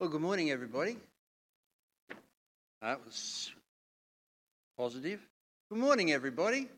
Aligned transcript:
Well, 0.00 0.08
good 0.08 0.22
morning, 0.22 0.50
everybody. 0.50 0.96
That 2.80 3.04
was 3.04 3.50
positive. 4.78 5.20
Good 5.68 5.78
morning, 5.78 6.10
everybody. 6.10 6.68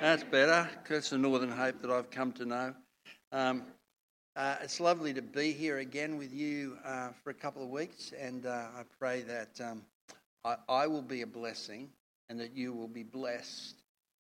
That's 0.00 0.22
better. 0.22 0.70
That's 0.88 1.10
the 1.10 1.18
Northern 1.18 1.50
Hope 1.50 1.82
that 1.82 1.90
I've 1.90 2.12
come 2.12 2.30
to 2.34 2.44
know. 2.44 2.74
Um, 3.32 3.64
uh, 4.36 4.54
it's 4.62 4.78
lovely 4.78 5.12
to 5.14 5.22
be 5.22 5.50
here 5.50 5.78
again 5.78 6.18
with 6.18 6.32
you 6.32 6.78
uh, 6.84 7.08
for 7.24 7.30
a 7.30 7.34
couple 7.34 7.64
of 7.64 7.68
weeks, 7.68 8.12
and 8.16 8.46
uh, 8.46 8.66
I 8.78 8.84
pray 9.00 9.22
that 9.22 9.60
um, 9.60 9.82
I, 10.44 10.54
I, 10.68 10.86
will 10.86 11.02
be 11.02 11.22
a 11.22 11.26
blessing 11.26 11.88
and 12.28 12.38
that 12.38 12.54
you 12.54 12.72
will 12.72 12.86
be 12.86 13.02
blessed. 13.02 13.74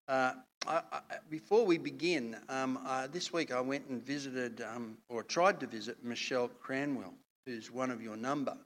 Uh, 0.08 0.34
I, 0.66 0.82
I, 0.92 1.00
before 1.30 1.64
we 1.64 1.78
begin, 1.78 2.36
um, 2.50 2.78
uh, 2.84 3.06
this 3.06 3.32
week 3.32 3.50
I 3.50 3.62
went 3.62 3.86
and 3.88 4.02
visited, 4.02 4.60
um, 4.60 4.98
or 5.08 5.22
tried 5.22 5.58
to 5.60 5.66
visit, 5.66 6.04
Michelle 6.04 6.50
Cranwell, 6.62 7.14
who's 7.46 7.70
one 7.70 7.90
of 7.90 8.02
your 8.02 8.16
number. 8.16 8.56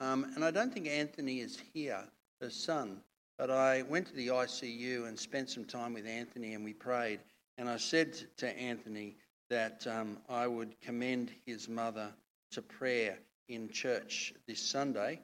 Um, 0.00 0.32
and 0.34 0.44
I 0.44 0.50
don't 0.50 0.72
think 0.72 0.86
Anthony 0.86 1.40
is 1.40 1.58
here, 1.72 2.04
her 2.40 2.50
son, 2.50 3.00
but 3.38 3.50
I 3.50 3.82
went 3.82 4.06
to 4.08 4.14
the 4.14 4.28
ICU 4.28 5.06
and 5.06 5.18
spent 5.18 5.50
some 5.50 5.64
time 5.64 5.94
with 5.94 6.06
Anthony 6.06 6.54
and 6.54 6.64
we 6.64 6.72
prayed. 6.72 7.20
And 7.56 7.68
I 7.68 7.76
said 7.76 8.14
to 8.38 8.58
Anthony 8.58 9.16
that 9.50 9.86
um, 9.86 10.18
I 10.28 10.46
would 10.46 10.80
commend 10.80 11.32
his 11.46 11.68
mother 11.68 12.12
to 12.52 12.62
prayer 12.62 13.18
in 13.48 13.68
church 13.70 14.32
this 14.46 14.60
Sunday. 14.60 15.20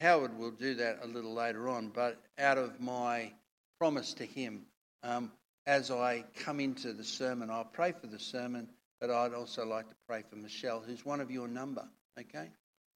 Howard 0.00 0.36
will 0.38 0.50
do 0.50 0.74
that 0.74 1.00
a 1.02 1.06
little 1.06 1.32
later 1.32 1.68
on, 1.68 1.88
but 1.88 2.18
out 2.38 2.58
of 2.58 2.80
my 2.80 3.32
promise 3.78 4.12
to 4.14 4.24
him, 4.24 4.62
um, 5.02 5.32
as 5.66 5.90
I 5.90 6.24
come 6.36 6.60
into 6.60 6.92
the 6.92 7.04
sermon, 7.04 7.50
I'll 7.50 7.64
pray 7.64 7.92
for 7.92 8.06
the 8.06 8.18
sermon, 8.18 8.68
but 9.00 9.10
I'd 9.10 9.34
also 9.34 9.66
like 9.66 9.88
to 9.88 9.94
pray 10.06 10.22
for 10.28 10.36
Michelle, 10.36 10.80
who's 10.80 11.04
one 11.04 11.20
of 11.20 11.30
your 11.30 11.48
number, 11.48 11.86
okay? 12.18 12.50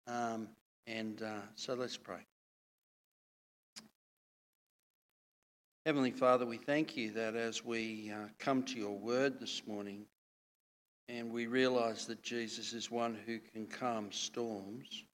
Um, 0.06 0.48
and 0.86 1.22
uh, 1.22 1.40
so 1.54 1.74
let's 1.74 1.96
pray. 1.96 2.20
Heavenly 5.86 6.10
Father, 6.10 6.46
we 6.46 6.58
thank 6.58 6.96
you 6.96 7.10
that 7.12 7.34
as 7.34 7.64
we 7.64 8.12
uh, 8.14 8.28
come 8.38 8.62
to 8.64 8.78
your 8.78 8.98
word 8.98 9.40
this 9.40 9.62
morning 9.66 10.04
and 11.08 11.32
we 11.32 11.46
realize 11.46 12.06
that 12.06 12.22
Jesus 12.22 12.72
is 12.72 12.90
one 12.90 13.16
who 13.26 13.38
can 13.38 13.66
calm 13.66 14.12
storms, 14.12 15.04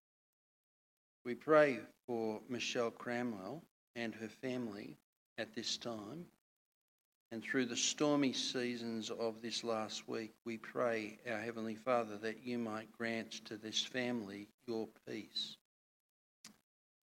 we 1.25 1.35
pray 1.35 1.79
for 2.07 2.41
Michelle 2.49 2.91
Cranwell 2.91 3.63
and 3.95 4.15
her 4.15 4.29
family 4.29 4.97
at 5.39 5.55
this 5.55 5.77
time. 5.77 6.27
And 7.33 7.43
through 7.43 7.67
the 7.67 7.77
stormy 7.77 8.33
seasons 8.33 9.11
of 9.11 9.43
this 9.43 9.65
last 9.65 10.09
week, 10.09 10.33
we 10.45 10.59
pray, 10.59 11.19
our 11.29 11.41
Heavenly 11.41 11.75
Father, 11.75 12.17
that 12.19 12.45
you 12.45 12.59
might 12.59 12.93
grant 12.93 13.45
to 13.47 13.57
this 13.57 13.83
family 13.83 14.47
your 14.67 14.89
peace. 15.09 15.57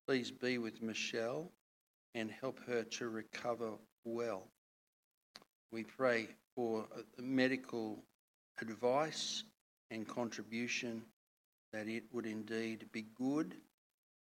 Please 0.06 0.30
be 0.30 0.58
with 0.58 0.82
Michelle 0.82 1.50
and 2.14 2.30
help 2.30 2.60
her 2.66 2.82
to 2.82 3.08
recover 3.08 3.70
well. 4.04 4.42
We 5.72 5.84
pray 5.84 6.28
for 6.54 6.86
uh, 6.94 7.02
medical 7.18 8.02
advice 8.60 9.44
and 9.90 10.06
contribution 10.06 11.02
that 11.72 11.86
it 11.88 12.04
would 12.12 12.26
indeed 12.26 12.86
be 12.92 13.06
good 13.14 13.54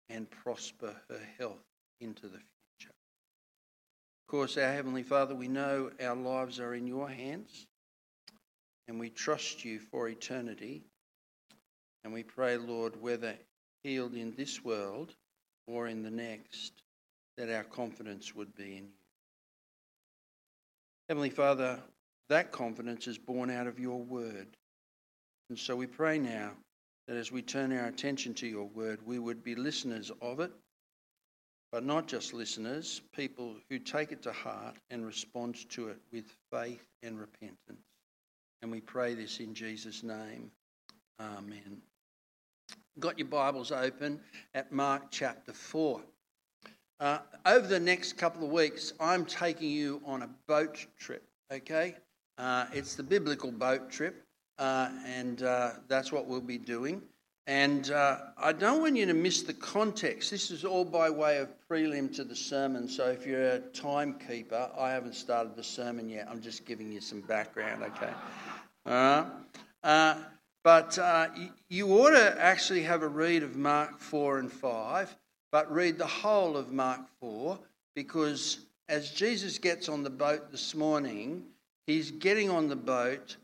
and 0.10 0.30
prosper 0.30 0.96
her 1.10 1.22
health 1.38 1.66
into 2.00 2.24
the 2.24 2.38
future. 2.38 2.59
Of 4.30 4.32
course, 4.32 4.58
our 4.58 4.72
Heavenly 4.72 5.02
Father, 5.02 5.34
we 5.34 5.48
know 5.48 5.90
our 6.00 6.16
lives 6.16 6.60
are 6.60 6.76
in 6.76 6.86
your 6.86 7.10
hands 7.10 7.66
and 8.88 9.00
we 9.00 9.10
trust 9.10 9.66
you 9.66 9.80
for 9.80 10.08
eternity. 10.08 10.84
And 12.04 12.14
we 12.14 12.22
pray, 12.22 12.56
Lord, 12.56 13.02
whether 13.02 13.34
healed 13.82 14.14
in 14.14 14.36
this 14.36 14.64
world 14.64 15.16
or 15.66 15.88
in 15.88 16.04
the 16.04 16.12
next, 16.12 16.74
that 17.40 17.50
our 17.50 17.64
confidence 17.64 18.36
would 18.36 18.54
be 18.54 18.78
in 18.78 18.84
you. 18.84 19.00
Heavenly 21.08 21.32
Father, 21.32 21.80
that 22.30 22.52
confidence 22.52 23.08
is 23.08 23.18
born 23.18 23.50
out 23.50 23.66
of 23.66 23.80
your 23.80 24.00
word. 24.00 24.46
And 25.50 25.58
so 25.58 25.76
we 25.76 25.88
pray 25.88 26.20
now 26.20 26.52
that 27.08 27.18
as 27.18 27.32
we 27.32 27.42
turn 27.42 27.76
our 27.76 27.88
attention 27.88 28.36
to 28.36 28.48
your 28.48 28.66
word, 28.66 29.00
we 29.08 29.18
would 29.18 29.44
be 29.44 29.56
listeners 29.56 30.12
of 30.22 30.40
it, 30.40 30.52
but 31.72 31.86
not 31.86 32.08
just 32.08 32.34
listeners, 32.34 33.02
people 33.16 33.56
who 33.70 33.78
take 33.78 34.12
it 34.12 34.22
to 34.24 34.32
heart 34.32 34.76
and 34.90 35.06
respond 35.06 35.70
to 35.70 35.90
it 35.90 35.98
with 36.12 36.26
faith 36.52 36.84
and 37.04 37.20
repentance. 37.20 37.86
And 38.62 38.72
we 38.72 38.82
pray 38.82 39.14
this 39.14 39.40
in 39.40 39.54
Jesus' 39.54 40.04
name. 40.04 40.52
Amen. 41.20 41.82
Got 43.00 43.20
your 43.20 43.28
Bibles 43.28 43.72
open 43.72 44.20
at 44.54 44.72
Mark 44.72 45.04
chapter 45.12 45.54
4. 45.54 46.02
Uh, 47.00 47.20
over 47.46 47.66
the 47.66 47.80
next 47.80 48.14
couple 48.14 48.44
of 48.44 48.52
weeks, 48.52 48.92
I'm 49.00 49.24
taking 49.24 49.70
you 49.70 50.02
on 50.06 50.24
a 50.24 50.30
boat 50.48 50.86
trip, 50.98 51.24
okay? 51.52 51.96
Uh, 52.38 52.66
it's 52.74 52.96
the 52.96 53.04
biblical 53.04 53.52
boat 53.52 53.90
trip, 53.90 54.26
uh, 54.58 54.90
and 55.06 55.44
uh, 55.44 55.72
that's 55.88 56.12
what 56.12 56.26
we'll 56.26 56.42
be 56.42 56.58
doing. 56.58 57.02
And 57.50 57.90
uh, 57.90 58.18
I 58.38 58.54
don't 58.54 58.80
want 58.80 58.96
you 58.96 59.08
to 59.08 59.14
miss 59.16 59.42
the 59.42 59.56
context. 59.56 60.30
This 60.30 60.52
is 60.52 60.64
all 60.64 60.86
by 60.86 61.10
way 61.10 61.40
of 61.40 61.50
prelim 61.68 62.16
to 62.16 62.24
the 62.24 62.36
sermon, 62.36 62.88
so 62.88 63.06
if 63.08 63.26
you're 63.26 63.50
a 63.50 63.60
timekeeper, 63.60 64.70
I 64.78 64.92
haven't 64.92 65.16
started 65.16 65.56
the 65.56 65.64
sermon 65.64 66.10
yet. 66.10 66.28
I'm 66.30 66.42
just 66.42 66.64
giving 66.64 66.92
you 66.92 67.02
some 67.02 67.22
background, 67.22 67.82
okay? 67.82 68.14
Uh, 68.86 70.16
but 70.64 71.00
you 71.70 71.88
ought 71.88 72.12
to 72.12 72.36
actually 72.40 72.84
have 72.84 73.02
a 73.02 73.08
read 73.08 73.42
of 73.42 73.56
Mark 73.56 74.00
4 74.00 74.38
and 74.38 74.52
5 74.52 75.16
but 75.52 75.72
read 75.72 75.98
the 75.98 76.06
whole 76.06 76.56
of 76.56 76.72
Mark 76.72 77.02
4 77.20 77.58
because 77.96 78.60
as 78.88 79.10
Jesus 79.10 79.58
gets 79.58 79.90
on 79.90 80.04
the 80.04 80.10
boat 80.12 80.52
this 80.52 80.76
morning, 80.76 81.44
he's 81.88 82.12
getting 82.12 82.52
on 82.52 82.68
the 82.68 82.76
boat 82.76 83.38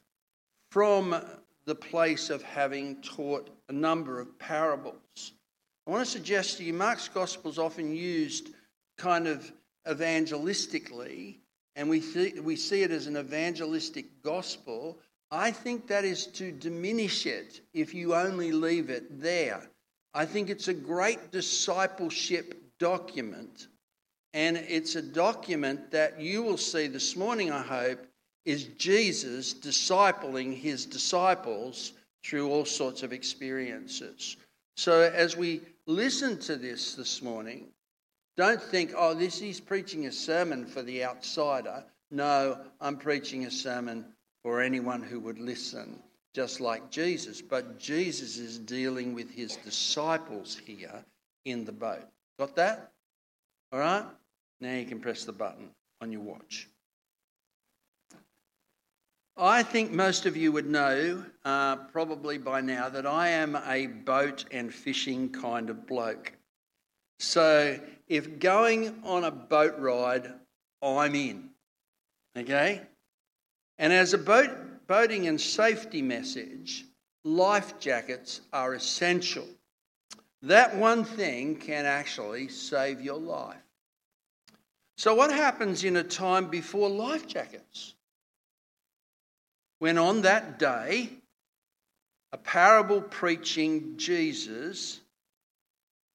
from 0.70 1.20
the 1.66 1.76
place 1.76 2.30
of 2.30 2.42
having 2.44 3.02
taught 3.02 3.50
a 3.70 3.74
number 3.74 4.20
of 4.20 4.38
parables. 4.40 5.34
I 5.88 5.92
want 5.92 6.06
to 6.06 6.12
suggest 6.12 6.58
to 6.58 6.64
you 6.64 6.74
Mark's 6.74 7.08
gospel 7.08 7.52
is 7.52 7.60
often 7.60 7.96
used 7.96 8.52
kind 8.98 9.28
of 9.28 9.52
evangelistically, 9.88 11.38
and 11.76 11.90
we, 11.90 12.00
th- 12.00 12.36
we 12.36 12.56
see 12.56 12.84
it 12.84 12.92
as 12.92 13.08
an 13.08 13.18
evangelistic 13.18 14.22
gospel. 14.24 15.00
I 15.32 15.52
think 15.52 15.88
that 15.88 16.06
is 16.06 16.28
to 16.28 16.52
diminish 16.52 17.26
it 17.26 17.62
if 17.74 17.94
you 17.94 18.16
only 18.16 18.52
leave 18.52 18.90
it 18.90 19.22
there. 19.22 19.70
I 20.14 20.26
think 20.26 20.50
it's 20.50 20.70
a 20.70 20.74
great 20.74 21.32
discipleship 21.32 22.56
document. 22.80 23.68
And 24.34 24.58
it's 24.58 24.96
a 24.96 25.02
document 25.02 25.92
that 25.92 26.20
you 26.20 26.44
will 26.44 26.58
see 26.58 26.88
this 26.88 27.16
morning, 27.16 27.52
I 27.52 27.62
hope, 27.62 28.06
is 28.46 28.66
Jesus 28.78 29.54
discipling 29.54 30.56
his 30.56 30.86
disciples 30.86 31.94
through 32.24 32.50
all 32.50 32.66
sorts 32.66 33.04
of 33.04 33.12
experiences. 33.12 34.38
So 34.78 35.02
as 35.02 35.36
we 35.36 35.62
listen 35.88 36.40
to 36.42 36.56
this 36.56 36.96
this 36.96 37.22
morning, 37.22 37.68
don't 38.38 38.62
think, 38.62 38.94
oh, 38.96 39.14
this 39.14 39.40
he's 39.40 39.60
preaching 39.60 40.06
a 40.06 40.12
sermon 40.12 40.66
for 40.66 40.82
the 40.82 41.04
outsider. 41.06 41.84
No, 42.12 42.58
I'm 42.82 42.98
preaching 42.98 43.46
a 43.46 43.52
sermon 43.52 44.06
for 44.44 44.62
anyone 44.62 45.02
who 45.02 45.20
would 45.22 45.40
listen 45.40 46.00
just 46.34 46.60
like 46.60 46.92
Jesus, 46.92 47.42
but 47.42 47.80
Jesus 47.80 48.38
is 48.38 48.60
dealing 48.60 49.14
with 49.14 49.32
his 49.32 49.56
disciples 49.56 50.60
here 50.66 51.06
in 51.46 51.64
the 51.64 51.72
boat. 51.72 52.06
Got 52.38 52.58
that? 52.58 52.92
All 53.72 53.80
right? 53.80 54.06
Now 54.60 54.74
you 54.74 54.86
can 54.86 55.00
press 55.00 55.24
the 55.24 55.32
button 55.32 55.70
on 56.02 56.12
your 56.12 56.22
watch. 56.22 56.68
I 59.38 59.64
think 59.64 59.92
most 59.92 60.26
of 60.26 60.38
you 60.38 60.54
would 60.54 60.66
know, 60.66 61.24
uh, 61.44 61.76
probably 61.76 62.38
by 62.38 62.62
now, 62.62 62.88
that 62.88 63.06
I 63.06 63.30
am 63.30 63.56
a 63.56 63.88
boat 63.88 64.46
and 64.52 64.74
fishing 64.74 65.30
kind 65.30 65.70
of 65.70 65.86
bloke. 65.86 66.32
So 67.20 67.80
if 68.08 68.40
going 68.40 69.02
on 69.04 69.26
a 69.26 69.32
boat 69.32 69.76
ride, 69.78 70.34
I'm 70.82 71.16
in. 71.16 71.50
Okay? 72.38 72.82
And 73.78 73.92
as 73.92 74.14
a 74.14 74.18
boat 74.18 74.52
boating 74.88 75.28
and 75.28 75.40
safety 75.40 76.02
message, 76.02 76.86
life 77.24 77.80
jackets 77.80 78.42
are 78.54 78.74
essential. 78.74 79.48
That 80.44 80.76
one 80.76 81.04
thing 81.04 81.56
can 81.56 81.86
actually 81.86 82.50
save 82.50 83.02
your 83.02 83.18
life. 83.18 83.58
So, 84.98 85.16
what 85.16 85.32
happens 85.32 85.84
in 85.84 85.98
a 85.98 86.04
time 86.04 86.50
before 86.50 86.90
life 86.90 87.28
jackets? 87.28 87.95
When 89.86 90.00
on 90.00 90.24
that 90.24 90.58
day, 90.58 91.12
a 92.32 92.40
parable 92.40 93.02
preaching 93.02 93.98
Jesus 93.98 95.00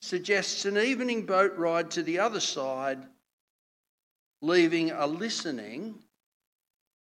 suggests 0.02 0.64
an 0.64 0.76
evening 0.76 1.24
boat 1.24 1.56
ride 1.56 1.92
to 1.92 2.02
the 2.02 2.18
other 2.18 2.40
side, 2.40 2.98
leaving 4.42 4.90
a 4.90 5.06
listening 5.06 5.94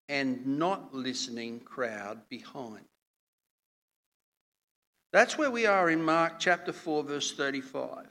and 0.09 0.59
not 0.59 0.93
listening 0.93 1.59
crowd 1.61 2.29
behind. 2.29 2.85
That's 5.11 5.39
where 5.39 5.49
we 5.49 5.65
are 5.65 5.89
in 5.89 6.03
Mark 6.03 6.33
chapter 6.37 6.71
4, 6.71 7.03
verse 7.03 7.31
35. 7.33 8.05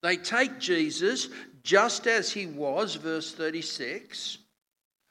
They 0.00 0.16
take 0.16 0.58
Jesus 0.58 1.28
just 1.62 2.06
as 2.06 2.32
he 2.32 2.46
was, 2.46 2.94
verse 2.94 3.30
36. 3.34 4.38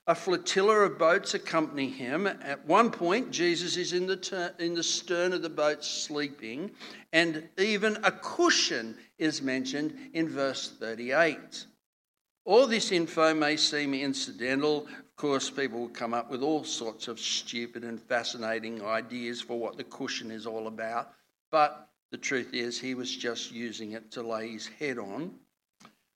A 0.07 0.15
flotilla 0.15 0.79
of 0.79 0.97
boats 0.97 1.35
accompany 1.35 1.87
him. 1.87 2.25
At 2.25 2.65
one 2.65 2.89
point, 2.89 3.31
Jesus 3.31 3.77
is 3.77 3.93
in 3.93 4.07
the, 4.07 4.17
ter- 4.17 4.55
in 4.57 4.73
the 4.73 4.83
stern 4.83 5.31
of 5.31 5.43
the 5.43 5.49
boat 5.49 5.85
sleeping, 5.85 6.71
and 7.13 7.47
even 7.57 7.97
a 8.03 8.11
cushion 8.11 8.97
is 9.19 9.41
mentioned 9.41 9.95
in 10.13 10.27
verse 10.27 10.69
38. 10.79 11.65
All 12.45 12.65
this 12.65 12.91
info 12.91 13.35
may 13.35 13.55
seem 13.55 13.93
incidental. 13.93 14.87
Of 14.87 15.15
course, 15.15 15.51
people 15.51 15.81
will 15.81 15.89
come 15.89 16.15
up 16.15 16.31
with 16.31 16.41
all 16.41 16.63
sorts 16.63 17.07
of 17.07 17.19
stupid 17.19 17.83
and 17.83 18.01
fascinating 18.01 18.83
ideas 18.83 19.39
for 19.39 19.59
what 19.59 19.77
the 19.77 19.83
cushion 19.83 20.31
is 20.31 20.47
all 20.47 20.65
about, 20.65 21.13
but 21.51 21.89
the 22.11 22.17
truth 22.17 22.53
is, 22.53 22.79
he 22.79 22.95
was 22.95 23.15
just 23.15 23.51
using 23.51 23.91
it 23.91 24.11
to 24.11 24.23
lay 24.23 24.49
his 24.49 24.67
head 24.67 24.97
on. 24.97 25.35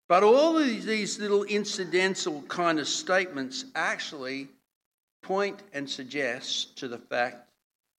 But 0.07 0.23
all 0.23 0.57
of 0.57 0.85
these 0.85 1.19
little 1.19 1.43
incidental 1.43 2.43
kind 2.43 2.79
of 2.79 2.87
statements 2.87 3.65
actually 3.73 4.49
point 5.23 5.63
and 5.73 5.89
suggest 5.89 6.77
to 6.77 6.87
the 6.87 6.99
fact 6.99 7.49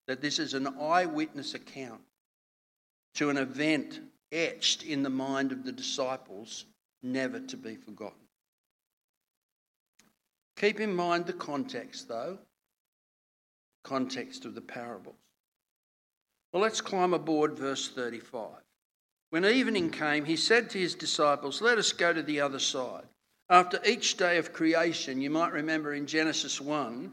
that 0.06 0.20
this 0.20 0.38
is 0.38 0.54
an 0.54 0.68
eyewitness 0.80 1.54
account 1.54 2.00
to 3.14 3.30
an 3.30 3.36
event 3.36 4.00
etched 4.30 4.84
in 4.84 5.02
the 5.02 5.10
mind 5.10 5.50
of 5.50 5.64
the 5.64 5.72
disciples, 5.72 6.66
never 7.02 7.40
to 7.40 7.56
be 7.56 7.74
forgotten. 7.74 8.18
Keep 10.56 10.80
in 10.80 10.94
mind 10.94 11.26
the 11.26 11.32
context, 11.32 12.08
though, 12.08 12.38
context 13.82 14.44
of 14.44 14.54
the 14.54 14.60
parables. 14.60 15.16
Well, 16.52 16.62
let's 16.62 16.80
climb 16.80 17.14
aboard 17.14 17.58
verse 17.58 17.88
35. 17.88 18.65
When 19.30 19.44
evening 19.44 19.90
came, 19.90 20.24
he 20.24 20.36
said 20.36 20.70
to 20.70 20.78
his 20.78 20.94
disciples, 20.94 21.60
Let 21.60 21.78
us 21.78 21.92
go 21.92 22.12
to 22.12 22.22
the 22.22 22.40
other 22.40 22.58
side. 22.58 23.04
After 23.48 23.80
each 23.84 24.16
day 24.16 24.38
of 24.38 24.52
creation, 24.52 25.20
you 25.20 25.30
might 25.30 25.52
remember 25.52 25.94
in 25.94 26.06
Genesis 26.06 26.60
1, 26.60 27.12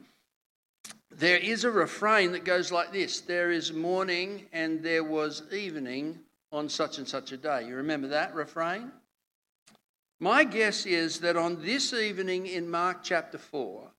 there 1.12 1.38
is 1.38 1.64
a 1.64 1.72
refrain 1.72 2.32
that 2.32 2.44
goes 2.44 2.72
like 2.72 2.92
this 2.92 3.22
There 3.22 3.52
is 3.52 3.72
morning 3.72 4.48
and 4.52 4.82
there 4.82 5.04
was 5.04 5.44
evening 5.52 6.20
on 6.52 6.70
such 6.70 6.98
and 6.98 7.08
such 7.08 7.32
a 7.32 7.38
day. 7.38 7.66
You 7.68 7.76
remember 7.76 8.08
that 8.10 8.34
refrain? 8.34 8.92
My 10.20 10.44
guess 10.44 10.86
is 10.86 11.20
that 11.20 11.36
on 11.36 11.62
this 11.62 11.94
evening 11.94 12.48
in 12.48 12.70
Mark 12.70 13.04
chapter 13.04 13.38
4, 13.38 13.92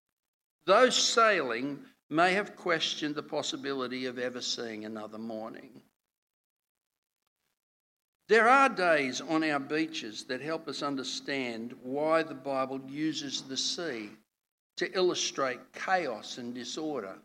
those 0.64 0.96
sailing 0.96 1.80
may 2.08 2.32
have 2.32 2.56
questioned 2.56 3.14
the 3.14 3.22
possibility 3.22 4.06
of 4.06 4.18
ever 4.18 4.40
seeing 4.40 4.84
another 4.84 5.18
morning. 5.18 5.82
There 8.26 8.48
are 8.48 8.70
days 8.70 9.20
on 9.20 9.44
our 9.44 9.60
beaches 9.60 10.24
that 10.24 10.40
help 10.40 10.66
us 10.66 10.82
understand 10.82 11.74
why 11.82 12.22
the 12.22 12.34
Bible 12.34 12.80
uses 12.88 13.42
the 13.42 13.56
sea 13.56 14.10
to 14.76 14.90
illustrate 14.96 15.60
chaos 15.72 16.38
and 16.38 16.54
disorder. 16.54 17.16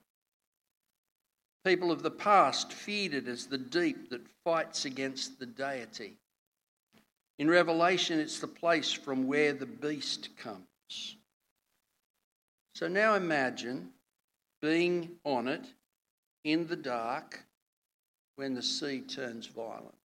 People 1.66 1.92
of 1.92 2.04
the 2.04 2.12
past 2.12 2.74
feared 2.74 3.14
it 3.14 3.28
as 3.28 3.46
the 3.46 3.58
deep 3.58 4.10
that 4.10 4.28
fights 4.44 4.86
against 4.86 5.40
the 5.40 5.46
deity. 5.46 6.18
In 7.38 7.50
Revelation, 7.50 8.20
it's 8.20 8.40
the 8.40 8.48
place 8.48 8.92
from 8.92 9.26
where 9.26 9.54
the 9.54 9.66
beast 9.66 10.36
comes. 10.38 11.16
So 12.76 12.90
now 12.90 13.16
imagine 13.16 13.92
being 14.62 15.12
on 15.24 15.48
it 15.48 15.66
in 16.44 16.68
the 16.68 16.76
dark 16.76 17.46
when 18.36 18.54
the 18.54 18.62
sea 18.62 19.02
turns 19.02 19.48
violent. 19.48 19.99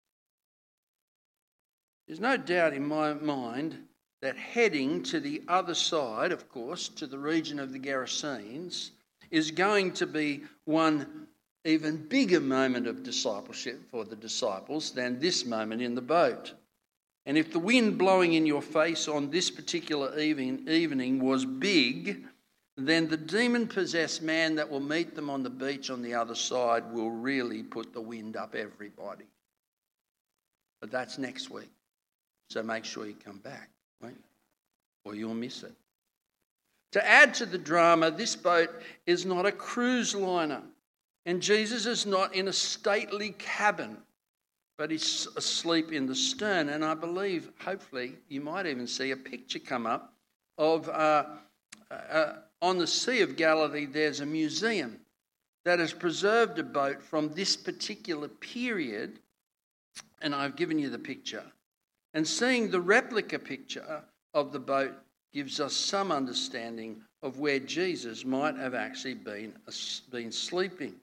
There's 2.08 2.20
no 2.20 2.38
doubt 2.38 2.74
in 2.74 2.86
my 2.86 3.14
mind 3.14 3.78
that 4.22 4.38
heading 4.38 5.04
to 5.04 5.20
the 5.20 5.42
other 5.48 5.76
side, 5.76 6.32
of 6.32 6.50
course, 6.50 6.88
to 6.90 7.08
the 7.08 7.18
region 7.18 7.60
of 7.60 7.72
the 7.72 7.80
Gerasenes, 7.80 8.92
is 9.32 9.52
going 9.52 9.94
to 9.94 10.06
be 10.06 10.44
one 10.66 11.28
even 11.66 11.98
bigger 12.08 12.40
moment 12.40 12.88
of 12.88 13.04
discipleship 13.04 13.82
for 13.90 14.04
the 14.06 14.16
disciples 14.16 14.92
than 14.92 15.20
this 15.20 15.46
moment 15.46 15.82
in 15.82 15.96
the 15.96 16.02
boat. 16.02 16.54
And 17.26 17.38
if 17.38 17.54
the 17.54 17.60
wind 17.60 17.98
blowing 17.98 18.34
in 18.34 18.46
your 18.46 18.62
face 18.62 19.08
on 19.08 19.30
this 19.30 19.50
particular 19.50 20.20
evening, 20.20 20.68
evening 20.68 21.22
was 21.22 21.46
big, 21.46 22.26
then 22.76 23.08
the 23.08 23.18
demon 23.18 23.68
possessed 23.68 24.22
man 24.22 24.56
that 24.56 24.70
will 24.70 24.82
meet 24.82 25.16
them 25.16 25.30
on 25.30 25.42
the 25.42 25.50
beach 25.50 25.90
on 25.90 26.02
the 26.02 26.16
other 26.16 26.36
side 26.36 26.92
will 26.92 27.12
really 27.12 27.64
put 27.64 27.94
the 27.94 28.02
wind 28.02 28.36
up 28.36 28.56
everybody. 28.56 29.26
But 30.82 30.92
that's 30.92 31.18
next 31.18 31.50
week. 31.50 31.70
So 32.54 32.62
make 32.62 32.86
sure 32.86 33.08
you 33.08 33.16
come 33.16 33.40
back, 33.40 33.72
won't? 34.00 34.24
Or 35.06 35.16
you'll 35.16 35.34
miss 35.34 35.64
it. 35.64 35.74
To 36.92 37.04
add 37.04 37.34
to 37.36 37.48
the 37.48 37.58
drama, 37.58 38.12
this 38.12 38.36
boat 38.36 38.70
is 39.08 39.26
not 39.26 39.48
a 39.48 39.52
cruise 39.52 40.14
liner, 40.14 40.62
and 41.26 41.42
Jesus 41.42 41.88
is 41.88 42.06
not 42.06 42.36
in 42.36 42.48
a 42.48 42.54
stately 42.54 43.32
cabin, 43.40 43.98
but 44.78 44.92
he's 44.92 45.28
asleep 45.36 45.92
in 45.92 46.06
the 46.06 46.14
stern. 46.14 46.70
And 46.70 46.86
I 46.86 46.94
believe, 46.94 47.50
hopefully, 47.58 48.14
you 48.30 48.40
might 48.40 48.68
even 48.68 48.86
see 48.86 49.10
a 49.10 49.18
picture 49.18 49.58
come 49.58 49.88
up 49.88 50.14
of 50.60 50.88
uh, 50.90 51.26
uh, 51.90 52.34
on 52.62 52.78
the 52.78 52.86
Sea 52.86 53.22
of 53.22 53.36
Galilee, 53.36 53.88
there's 53.88 54.20
a 54.20 54.28
museum 54.28 55.00
that 55.66 55.80
has 55.80 55.92
preserved 55.92 56.60
a 56.60 56.64
boat 56.64 57.02
from 57.02 57.30
this 57.30 57.58
particular 57.58 58.28
period, 58.28 59.18
and 60.22 60.36
I've 60.36 60.56
given 60.56 60.78
you 60.78 60.92
the 60.92 61.00
picture. 61.00 61.46
And 62.14 62.28
seeing 62.28 62.70
the 62.70 62.82
replica 62.82 63.40
picture 63.40 64.04
of 64.34 64.52
the 64.52 64.60
boat 64.60 64.94
gives 65.34 65.60
us 65.60 65.74
some 65.74 66.12
understanding 66.12 67.02
of 67.24 67.40
where 67.40 67.60
Jesus 67.60 68.24
might 68.24 68.56
have 68.56 68.76
actually 68.76 69.16
been, 69.16 69.54
been 70.12 70.32
sleeping. 70.32 70.96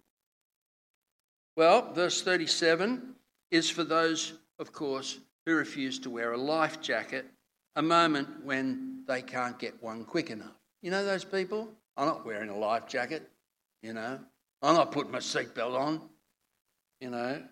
Well, 1.56 1.92
verse 1.92 2.22
37 2.22 3.14
is 3.50 3.68
for 3.68 3.82
those, 3.82 4.34
of 4.58 4.72
course, 4.72 5.18
who 5.46 5.54
refuse 5.56 5.98
to 6.00 6.10
wear 6.10 6.32
a 6.32 6.38
life 6.38 6.80
jacket, 6.80 7.26
a 7.74 7.82
moment 7.82 8.28
when 8.44 9.02
they 9.08 9.22
can't 9.22 9.58
get 9.58 9.82
one 9.82 10.04
quick 10.04 10.30
enough. 10.30 10.54
You 10.82 10.92
know 10.92 11.04
those 11.04 11.24
people? 11.24 11.68
I'm 11.96 12.06
not 12.06 12.24
wearing 12.24 12.50
a 12.50 12.56
life 12.56 12.86
jacket, 12.86 13.28
you 13.82 13.92
know. 13.92 14.18
I'm 14.62 14.76
not 14.76 14.92
putting 14.92 15.10
my 15.10 15.18
seatbelt 15.18 15.78
on, 15.78 16.00
you 17.00 17.10
know. 17.10 17.42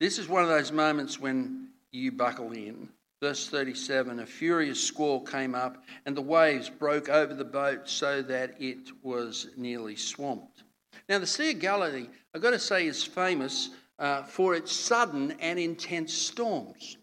This 0.00 0.18
is 0.18 0.28
one 0.28 0.42
of 0.42 0.48
those 0.48 0.72
moments 0.72 1.20
when 1.20 1.68
you 1.92 2.10
buckle 2.10 2.50
in 2.52 2.88
Verse 3.24 3.48
37 3.48 4.20
A 4.20 4.26
furious 4.26 4.78
squall 4.78 5.24
came 5.24 5.54
up, 5.54 5.82
and 6.04 6.14
the 6.14 6.20
waves 6.20 6.68
broke 6.68 7.08
over 7.08 7.32
the 7.32 7.42
boat 7.42 7.88
so 7.88 8.20
that 8.20 8.54
it 8.60 8.90
was 9.02 9.48
nearly 9.56 9.96
swamped. 9.96 10.64
Now, 11.08 11.18
the 11.18 11.26
Sea 11.26 11.52
of 11.52 11.58
Galilee, 11.58 12.08
I've 12.34 12.42
got 12.42 12.50
to 12.50 12.58
say, 12.58 12.86
is 12.86 13.02
famous 13.02 13.70
uh, 13.98 14.24
for 14.24 14.54
its 14.54 14.72
sudden 14.72 15.30
and 15.40 15.58
intense 15.58 16.12
storms. 16.12 16.98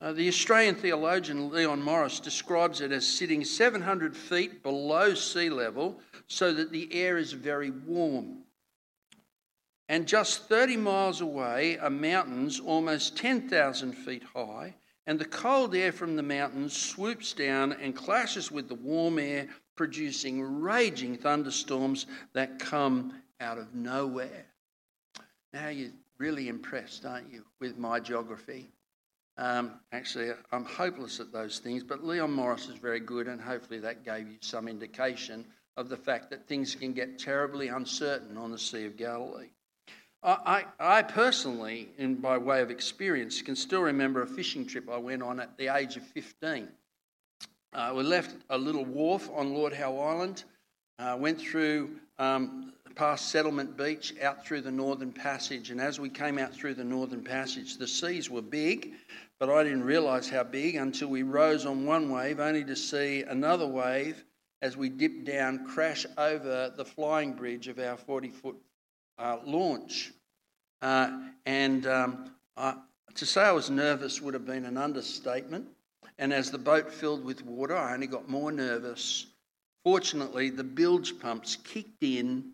Uh, 0.00 0.12
the 0.14 0.26
Australian 0.26 0.74
theologian 0.74 1.48
Leon 1.48 1.80
Morris 1.80 2.18
describes 2.18 2.80
it 2.80 2.90
as 2.90 3.06
sitting 3.06 3.44
700 3.44 4.16
feet 4.16 4.64
below 4.64 5.14
sea 5.14 5.48
level 5.48 6.00
so 6.26 6.52
that 6.52 6.72
the 6.72 6.92
air 6.92 7.18
is 7.18 7.32
very 7.32 7.70
warm. 7.70 8.38
And 9.88 10.08
just 10.08 10.48
30 10.48 10.76
miles 10.78 11.20
away 11.20 11.78
are 11.78 11.88
mountains 11.88 12.58
almost 12.58 13.16
10,000 13.16 13.92
feet 13.92 14.24
high 14.34 14.74
and 15.06 15.18
the 15.18 15.24
cold 15.24 15.74
air 15.74 15.92
from 15.92 16.16
the 16.16 16.22
mountains 16.22 16.76
swoops 16.76 17.32
down 17.32 17.72
and 17.72 17.94
clashes 17.94 18.50
with 18.50 18.68
the 18.68 18.74
warm 18.74 19.18
air, 19.18 19.48
producing 19.76 20.60
raging 20.60 21.16
thunderstorms 21.16 22.06
that 22.32 22.58
come 22.58 23.22
out 23.40 23.58
of 23.58 23.74
nowhere. 23.74 24.46
Now 25.52 25.68
you're 25.68 25.90
really 26.18 26.48
impressed, 26.48 27.04
aren't 27.04 27.32
you, 27.32 27.44
with 27.60 27.78
my 27.78 28.00
geography? 28.00 28.70
Um, 29.38 29.80
actually, 29.92 30.30
I'm 30.50 30.64
hopeless 30.64 31.20
at 31.20 31.30
those 31.30 31.58
things, 31.58 31.84
but 31.84 32.04
Leon 32.04 32.32
Morris 32.32 32.68
is 32.68 32.76
very 32.76 33.00
good, 33.00 33.28
and 33.28 33.40
hopefully 33.40 33.80
that 33.80 34.04
gave 34.04 34.28
you 34.28 34.38
some 34.40 34.66
indication 34.66 35.44
of 35.76 35.90
the 35.90 35.96
fact 35.96 36.30
that 36.30 36.48
things 36.48 36.74
can 36.74 36.94
get 36.94 37.18
terribly 37.18 37.68
uncertain 37.68 38.38
on 38.38 38.50
the 38.50 38.58
Sea 38.58 38.86
of 38.86 38.96
Galilee. 38.96 39.50
I, 40.26 40.64
I 40.80 41.02
personally, 41.02 41.88
in, 41.98 42.16
by 42.16 42.36
way 42.36 42.60
of 42.60 42.68
experience, 42.68 43.40
can 43.42 43.54
still 43.54 43.82
remember 43.82 44.22
a 44.22 44.26
fishing 44.26 44.66
trip 44.66 44.90
I 44.90 44.98
went 44.98 45.22
on 45.22 45.38
at 45.38 45.56
the 45.56 45.68
age 45.68 45.96
of 45.96 46.02
15. 46.02 46.66
Uh, 47.72 47.92
we 47.94 48.02
left 48.02 48.34
a 48.50 48.58
little 48.58 48.84
wharf 48.84 49.30
on 49.32 49.54
Lord 49.54 49.72
Howe 49.72 49.96
Island, 49.96 50.42
uh, 50.98 51.16
went 51.16 51.40
through 51.40 51.90
um, 52.18 52.72
past 52.96 53.28
Settlement 53.28 53.76
Beach, 53.76 54.14
out 54.20 54.44
through 54.44 54.62
the 54.62 54.70
Northern 54.70 55.12
Passage, 55.12 55.70
and 55.70 55.80
as 55.80 56.00
we 56.00 56.08
came 56.08 56.38
out 56.38 56.52
through 56.52 56.74
the 56.74 56.82
Northern 56.82 57.22
Passage, 57.22 57.76
the 57.76 57.86
seas 57.86 58.28
were 58.28 58.42
big, 58.42 58.94
but 59.38 59.48
I 59.48 59.62
didn't 59.62 59.84
realise 59.84 60.28
how 60.28 60.42
big 60.42 60.74
until 60.74 61.08
we 61.08 61.22
rose 61.22 61.66
on 61.66 61.86
one 61.86 62.10
wave, 62.10 62.40
only 62.40 62.64
to 62.64 62.74
see 62.74 63.22
another 63.22 63.66
wave 63.66 64.24
as 64.60 64.76
we 64.76 64.88
dipped 64.88 65.24
down 65.24 65.66
crash 65.66 66.04
over 66.18 66.72
the 66.76 66.84
flying 66.84 67.34
bridge 67.34 67.68
of 67.68 67.78
our 67.78 67.96
40 67.96 68.30
foot 68.30 68.56
uh, 69.18 69.38
launch. 69.44 70.12
Uh, 70.82 71.20
and 71.46 71.86
um, 71.86 72.30
I, 72.56 72.74
to 73.14 73.26
say 73.26 73.42
I 73.42 73.52
was 73.52 73.70
nervous 73.70 74.20
would 74.20 74.34
have 74.34 74.46
been 74.46 74.64
an 74.64 74.76
understatement. 74.76 75.66
And 76.18 76.32
as 76.32 76.50
the 76.50 76.58
boat 76.58 76.92
filled 76.92 77.24
with 77.24 77.44
water, 77.44 77.76
I 77.76 77.94
only 77.94 78.06
got 78.06 78.28
more 78.28 78.50
nervous. 78.50 79.26
Fortunately, 79.84 80.50
the 80.50 80.64
bilge 80.64 81.18
pumps 81.20 81.56
kicked 81.56 82.02
in, 82.02 82.52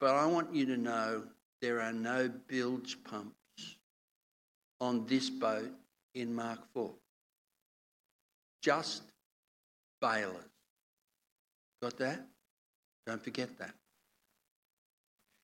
but 0.00 0.14
I 0.14 0.26
want 0.26 0.54
you 0.54 0.66
to 0.66 0.76
know 0.76 1.22
there 1.60 1.80
are 1.80 1.92
no 1.92 2.30
bilge 2.48 2.98
pumps 3.04 3.34
on 4.80 5.06
this 5.06 5.30
boat 5.30 5.70
in 6.14 6.34
Mark 6.34 6.60
4. 6.74 6.90
Just 8.62 9.02
bailers. 10.00 10.36
Got 11.82 11.98
that? 11.98 12.26
Don't 13.06 13.22
forget 13.22 13.56
that. 13.58 13.74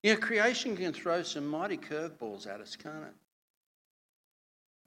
You 0.02 0.14
know, 0.14 0.21
creation 0.21 0.76
can 0.76 0.92
throw 0.92 1.23
some 1.23 1.47
mighty 1.47 1.76
curveballs 1.76 2.47
at 2.47 2.61
us, 2.61 2.76
can't 2.76 3.04
it? 3.04 3.14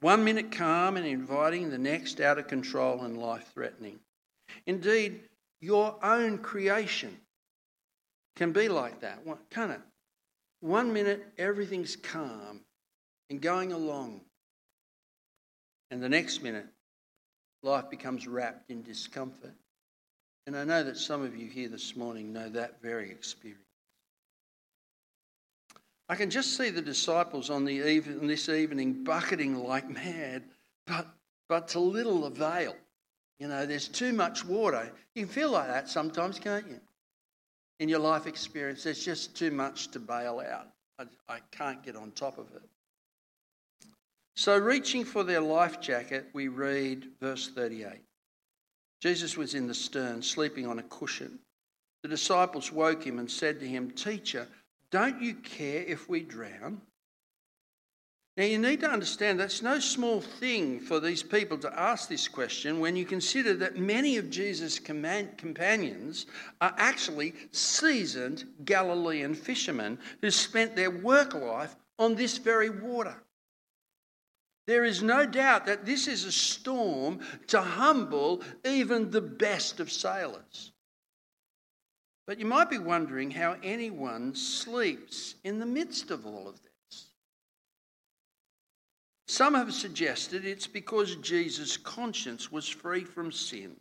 One 0.02 0.24
minute 0.24 0.52
calm 0.52 0.98
and 0.98 1.06
inviting, 1.06 1.70
the 1.70 1.78
next 1.78 2.20
out 2.20 2.38
of 2.38 2.48
control 2.48 3.02
and 3.02 3.18
life 3.18 3.50
threatening. 3.54 4.00
Indeed, 4.66 5.22
your 5.62 5.96
own 6.04 6.40
creation 6.40 7.18
can 8.36 8.52
be 8.52 8.68
like 8.68 9.00
that, 9.02 9.20
can't 9.50 9.72
it? 9.72 9.82
One 10.60 10.92
minute 10.92 11.26
everything's 11.38 11.96
calm 11.96 12.62
and 13.30 13.42
going 13.42 13.72
along, 13.72 14.22
and 15.92 16.04
the 16.04 16.10
next 16.10 16.44
minute 16.44 16.68
life 17.64 17.90
becomes 17.90 18.28
wrapped 18.28 18.70
in 18.70 18.84
discomfort. 18.84 19.54
And 20.46 20.56
I 20.56 20.66
know 20.66 20.84
that 20.84 20.98
some 20.98 21.24
of 21.24 21.36
you 21.36 21.48
here 21.48 21.70
this 21.70 21.96
morning 21.96 22.34
know 22.34 22.50
that 22.50 22.82
very 22.82 23.10
experience. 23.10 23.65
I 26.08 26.16
can 26.16 26.30
just 26.30 26.56
see 26.56 26.70
the 26.70 26.82
disciples 26.82 27.50
on, 27.50 27.66
the 27.66 28.00
this 28.00 28.50
evening 28.50 29.04
bucketing 29.04 29.56
like 29.56 29.90
mad, 29.90 30.44
but, 30.86 31.08
but 31.50 31.68
to 31.70 31.80
little 31.80 32.26
avail. 32.26 32.76
You 33.40 33.48
know, 33.48 33.66
there's 33.66 33.88
too 33.88 34.14
much 34.14 34.46
water. 34.46 34.92
You 35.14 35.26
can 35.26 35.34
feel 35.34 35.52
like 35.52 35.68
that 35.68 35.90
sometimes, 35.90 36.40
can't 36.40 36.68
you? 36.68 36.80
In 37.80 37.90
your 37.90 38.00
life 38.00 38.28
experience, 38.28 38.84
there's 38.84 39.04
just 39.04 39.36
too 39.36 39.52
much 39.52 39.90
to 39.90 40.00
bail 40.00 40.42
out. 40.48 40.68
I, 41.00 41.06
I 41.28 41.40
can't 41.52 41.84
get 41.84 41.96
on 41.96 42.12
top 42.12 42.38
of 42.38 42.48
it. 42.56 42.62
So, 44.38 44.58
reaching 44.58 45.04
for 45.04 45.24
their 45.24 45.42
life 45.42 45.82
jacket, 45.82 46.28
we 46.34 46.48
read 46.48 47.08
verse 47.22 47.50
38. 47.50 48.02
Jesus 49.02 49.38
was 49.38 49.56
in 49.56 49.68
the 49.68 49.74
stern, 49.74 50.22
sleeping 50.22 50.66
on 50.68 50.80
a 50.80 50.84
cushion. 50.84 51.40
The 52.04 52.10
disciples 52.10 52.72
woke 52.72 53.04
him 53.04 53.20
and 53.20 53.30
said 53.30 53.60
to 53.60 53.68
him, 53.68 53.92
Teacher, 53.92 54.48
don't 54.92 55.22
you 55.22 55.36
care 55.36 55.84
if 55.84 56.08
we 56.08 56.22
drown? 56.22 56.82
Now, 58.38 58.44
you 58.44 58.60
need 58.60 58.82
to 58.82 58.90
understand 58.90 59.40
that's 59.40 59.62
no 59.62 59.80
small 59.80 60.20
thing 60.20 60.82
for 60.82 61.00
these 61.00 61.24
people 61.24 61.58
to 61.60 61.80
ask 61.80 62.10
this 62.10 62.28
question 62.28 62.82
when 62.82 62.98
you 62.98 63.06
consider 63.06 63.54
that 63.56 63.78
many 63.78 64.18
of 64.18 64.30
Jesus' 64.30 64.78
companions 64.78 66.26
are 66.60 66.76
actually 66.78 67.34
seasoned 67.52 68.44
Galilean 68.66 69.36
fishermen 69.36 69.98
who 70.22 70.32
spent 70.32 70.76
their 70.76 70.92
work 70.92 71.34
life 71.34 71.78
on 71.98 72.16
this 72.16 72.38
very 72.38 72.70
water. 72.70 73.16
There 74.68 74.84
is 74.84 75.02
no 75.02 75.26
doubt 75.26 75.66
that 75.68 75.86
this 75.86 76.08
is 76.08 76.26
a 76.26 76.32
storm 76.32 77.20
to 77.48 77.62
humble 77.62 78.44
even 78.66 79.12
the 79.12 79.22
best 79.22 79.80
of 79.80 79.90
sailors. 79.90 80.74
But 82.28 82.40
you 82.40 82.46
might 82.46 82.70
be 82.70 82.80
wondering 82.80 83.30
how 83.32 83.58
anyone 83.62 84.34
sleeps 84.34 85.36
in 85.44 85.60
the 85.60 85.66
midst 85.66 86.10
of 86.10 86.26
all 86.26 86.48
of 86.48 86.60
this. 86.64 87.08
Some 89.28 89.54
have 89.54 89.74
suggested 89.74 90.46
it's 90.46 90.68
because 90.68 91.16
Jesus' 91.18 91.78
conscience 91.78 92.52
was 92.52 92.68
free 92.68 93.04
from 93.04 93.32
sin 93.32 93.76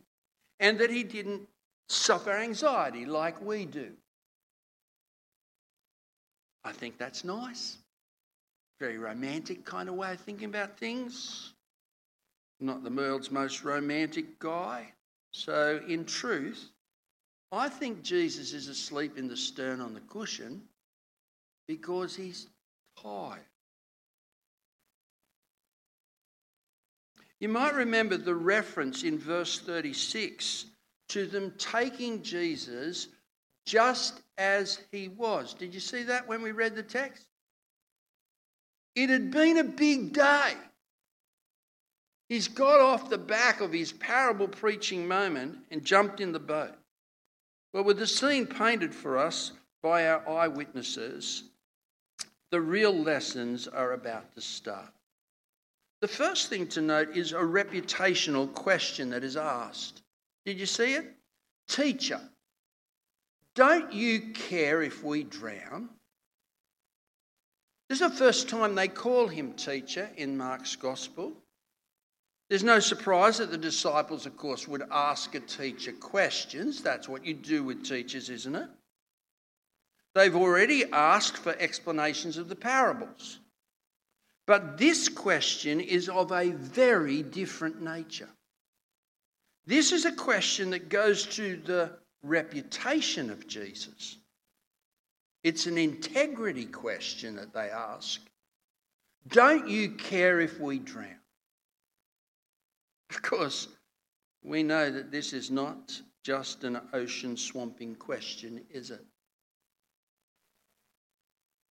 and 0.59 0.77
that 0.79 0.89
he 0.89 1.03
didn't 1.03 1.47
suffer 1.89 2.31
anxiety 2.31 3.05
like 3.05 3.41
we 3.41 3.65
do. 3.65 3.91
I 6.63 6.71
think 6.71 6.97
that's 6.97 7.23
nice. 7.23 7.77
Very 8.79 8.97
romantic 8.97 9.65
kind 9.65 9.87
of 9.87 9.95
way 9.95 10.13
of 10.13 10.19
thinking 10.19 10.49
about 10.49 10.77
things. 10.77 11.53
Not 12.59 12.83
the 12.83 12.89
world's 12.89 13.31
most 13.31 13.63
romantic 13.63 14.39
guy. 14.39 14.91
So, 15.31 15.81
in 15.87 16.05
truth, 16.05 16.69
I 17.55 17.69
think 17.69 18.01
Jesus 18.01 18.53
is 18.53 18.67
asleep 18.67 19.17
in 19.17 19.27
the 19.27 19.37
stern 19.37 19.79
on 19.79 19.93
the 19.93 20.01
cushion 20.01 20.61
because 21.67 22.15
he's 22.15 22.47
tired. 23.01 23.39
You 27.39 27.49
might 27.49 27.75
remember 27.75 28.17
the 28.17 28.35
reference 28.35 29.03
in 29.03 29.17
verse 29.17 29.59
36 29.59 30.65
to 31.09 31.25
them 31.27 31.53
taking 31.57 32.23
Jesus 32.23 33.09
just 33.65 34.21
as 34.37 34.79
he 34.91 35.09
was. 35.09 35.53
Did 35.53 35.73
you 35.73 35.79
see 35.79 36.03
that 36.03 36.27
when 36.27 36.41
we 36.41 36.51
read 36.51 36.75
the 36.75 36.83
text? 36.83 37.25
It 38.95 39.09
had 39.09 39.31
been 39.31 39.57
a 39.57 39.63
big 39.63 40.13
day. 40.13 40.53
He's 42.29 42.47
got 42.47 42.79
off 42.79 43.09
the 43.09 43.17
back 43.17 43.61
of 43.61 43.71
his 43.71 43.91
parable 43.91 44.47
preaching 44.47 45.07
moment 45.07 45.59
and 45.69 45.83
jumped 45.83 46.21
in 46.21 46.31
the 46.31 46.39
boat. 46.39 46.73
Well, 47.75 47.83
with 47.83 47.99
the 47.99 48.07
scene 48.07 48.47
painted 48.47 48.95
for 48.95 49.17
us 49.17 49.51
by 49.83 50.07
our 50.07 50.25
eyewitnesses, 50.29 51.43
the 52.49 52.61
real 52.61 52.93
lessons 52.93 53.67
are 53.67 53.91
about 53.91 54.33
to 54.35 54.39
start. 54.39 54.93
The 55.99 56.07
first 56.07 56.47
thing 56.47 56.67
to 56.67 56.81
note 56.81 57.17
is 57.17 57.33
a 57.33 57.35
reputational 57.35 58.53
question 58.53 59.09
that 59.09 59.25
is 59.25 59.35
asked. 59.35 60.03
Did 60.45 60.57
you 60.57 60.65
see 60.65 60.93
it? 60.93 61.15
Teacher, 61.67 62.21
don't 63.55 63.91
you 63.91 64.31
care 64.33 64.81
if 64.81 65.03
we 65.03 65.25
drown? 65.25 65.89
This 67.89 67.99
is 67.99 68.09
the 68.09 68.17
first 68.17 68.47
time 68.47 68.75
they 68.75 68.87
call 68.87 69.27
him 69.27 69.51
teacher 69.51 70.09
in 70.15 70.37
Mark's 70.37 70.77
Gospel. 70.77 71.33
There's 72.49 72.63
no 72.63 72.79
surprise 72.79 73.39
that 73.39 73.49
the 73.49 73.57
disciples, 73.57 74.25
of 74.25 74.37
course, 74.37 74.67
would 74.67 74.83
ask 74.91 75.33
a 75.33 75.39
teacher 75.39 75.91
questions. 75.91 76.81
That's 76.81 77.09
what 77.09 77.25
you 77.25 77.33
do 77.33 77.63
with 77.63 77.83
teachers, 77.83 78.29
isn't 78.29 78.55
it? 78.55 78.69
They've 80.13 80.35
already 80.35 80.85
asked 80.91 81.37
for 81.37 81.55
explanations 81.59 82.37
of 82.37 82.47
the 82.47 82.55
parables. 82.55 83.39
But 84.47 84.77
this 84.77 85.09
question 85.09 85.81
is 85.81 86.07
of 86.07 86.31
a 86.31 86.51
very 86.51 87.23
different 87.23 87.81
nature. 87.81 88.29
This 89.65 89.91
is 89.91 90.05
a 90.05 90.11
question 90.11 90.69
that 90.69 90.89
goes 90.89 91.25
to 91.35 91.57
the 91.65 91.91
reputation 92.21 93.31
of 93.31 93.47
Jesus. 93.47 94.17
It's 95.43 95.65
an 95.65 95.77
integrity 95.77 96.65
question 96.65 97.35
that 97.37 97.53
they 97.53 97.69
ask. 97.69 98.21
Don't 99.27 99.67
you 99.67 99.91
care 99.91 100.39
if 100.39 100.59
we 100.59 100.77
drown? 100.77 101.19
Of 103.09 103.21
course, 103.21 103.67
we 104.43 104.63
know 104.63 104.91
that 104.91 105.11
this 105.11 105.33
is 105.33 105.51
not 105.51 105.99
just 106.23 106.63
an 106.63 106.79
ocean 106.93 107.37
swamping 107.37 107.95
question, 107.95 108.61
is 108.69 108.91
it? 108.91 109.05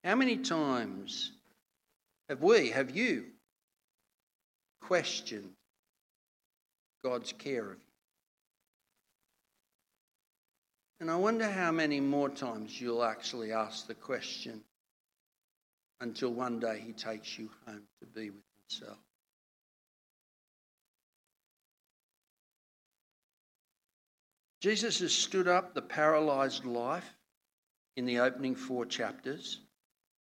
How 0.05 0.15
many 0.15 0.37
times 0.37 1.33
have 2.29 2.43
we, 2.43 2.71
have 2.71 2.95
you, 2.95 3.27
questioned 4.81 5.53
God's 7.03 7.33
care 7.33 7.73
of 7.73 7.79
you? 7.79 7.85
And 11.01 11.11
I 11.11 11.17
wonder 11.17 11.51
how 11.51 11.73
many 11.73 12.01
more 12.01 12.29
times 12.29 12.81
you'll 12.81 13.05
actually 13.05 13.53
ask 13.53 13.87
the 13.87 13.95
question 13.95 14.63
until 16.01 16.31
one 16.31 16.61
day 16.61 16.83
He 16.85 16.93
takes 16.93 17.39
you 17.39 17.51
home 17.67 17.83
to 18.01 18.07
be 18.07 18.31
with 18.31 18.45
Himself. 18.69 19.04
Jesus 24.65 25.01
has 25.01 25.13
stood 25.13 25.47
up 25.47 25.75
the 25.75 25.83
paralysed 25.83 26.65
life 26.65 27.19
in 27.99 28.07
the 28.07 28.21
opening 28.21 28.55
four 28.55 28.87
chapters. 28.87 29.61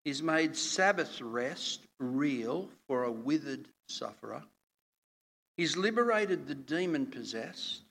He's 0.03 0.21
made 0.21 0.57
Sabbath 0.57 1.21
rest 1.21 1.87
real 1.97 2.69
for 2.85 3.05
a 3.05 3.11
withered 3.11 3.69
sufferer. 3.87 4.43
He's 5.55 5.77
liberated 5.77 6.45
the 6.45 6.55
demon 6.55 7.05
possessed. 7.05 7.83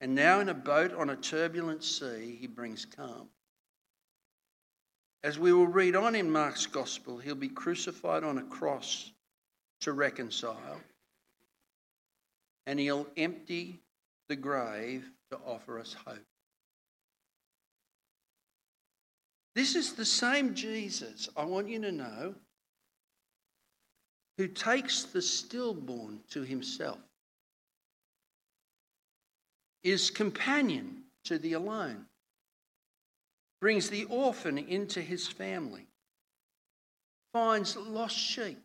And 0.00 0.14
now, 0.14 0.40
in 0.40 0.48
a 0.48 0.54
boat 0.54 0.94
on 0.94 1.10
a 1.10 1.16
turbulent 1.16 1.84
sea, 1.84 2.38
he 2.40 2.46
brings 2.46 2.86
calm. 2.86 3.28
As 5.22 5.38
we 5.38 5.52
will 5.52 5.66
read 5.66 5.94
on 5.94 6.14
in 6.14 6.30
Mark's 6.30 6.64
Gospel, 6.64 7.18
he'll 7.18 7.34
be 7.34 7.50
crucified 7.50 8.24
on 8.24 8.38
a 8.38 8.44
cross 8.44 9.12
to 9.82 9.92
reconcile, 9.92 10.80
and 12.66 12.80
he'll 12.80 13.06
empty 13.18 13.80
the 14.30 14.36
grave 14.36 15.04
to 15.30 15.38
offer 15.46 15.78
us 15.78 15.94
hope. 16.06 16.18
This 19.54 19.74
is 19.74 19.94
the 19.94 20.04
same 20.04 20.54
Jesus, 20.54 21.28
I 21.36 21.44
want 21.44 21.68
you 21.68 21.80
to 21.80 21.92
know, 21.92 22.34
who 24.36 24.46
takes 24.46 25.02
the 25.02 25.20
stillborn 25.20 26.20
to 26.30 26.42
himself, 26.42 27.00
is 29.82 30.10
companion 30.10 31.02
to 31.24 31.38
the 31.38 31.54
alone, 31.54 32.06
brings 33.60 33.90
the 33.90 34.04
orphan 34.04 34.58
into 34.58 35.00
his 35.00 35.26
family, 35.26 35.86
finds 37.32 37.76
lost 37.76 38.16
sheep, 38.16 38.62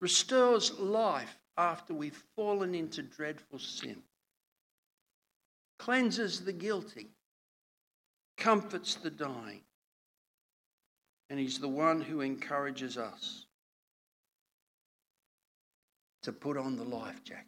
restores 0.00 0.72
life 0.78 1.36
after 1.58 1.92
we've 1.92 2.22
fallen 2.34 2.74
into 2.74 3.02
dreadful 3.02 3.58
sin, 3.58 4.02
cleanses 5.82 6.44
the 6.44 6.52
guilty, 6.52 7.08
comforts 8.36 8.94
the 8.94 9.10
dying, 9.10 9.62
and 11.28 11.40
he's 11.40 11.58
the 11.58 11.68
one 11.68 12.00
who 12.00 12.20
encourages 12.20 12.96
us 12.96 13.46
to 16.22 16.32
put 16.32 16.56
on 16.56 16.76
the 16.76 16.84
life 16.84 17.24
jacket. 17.24 17.46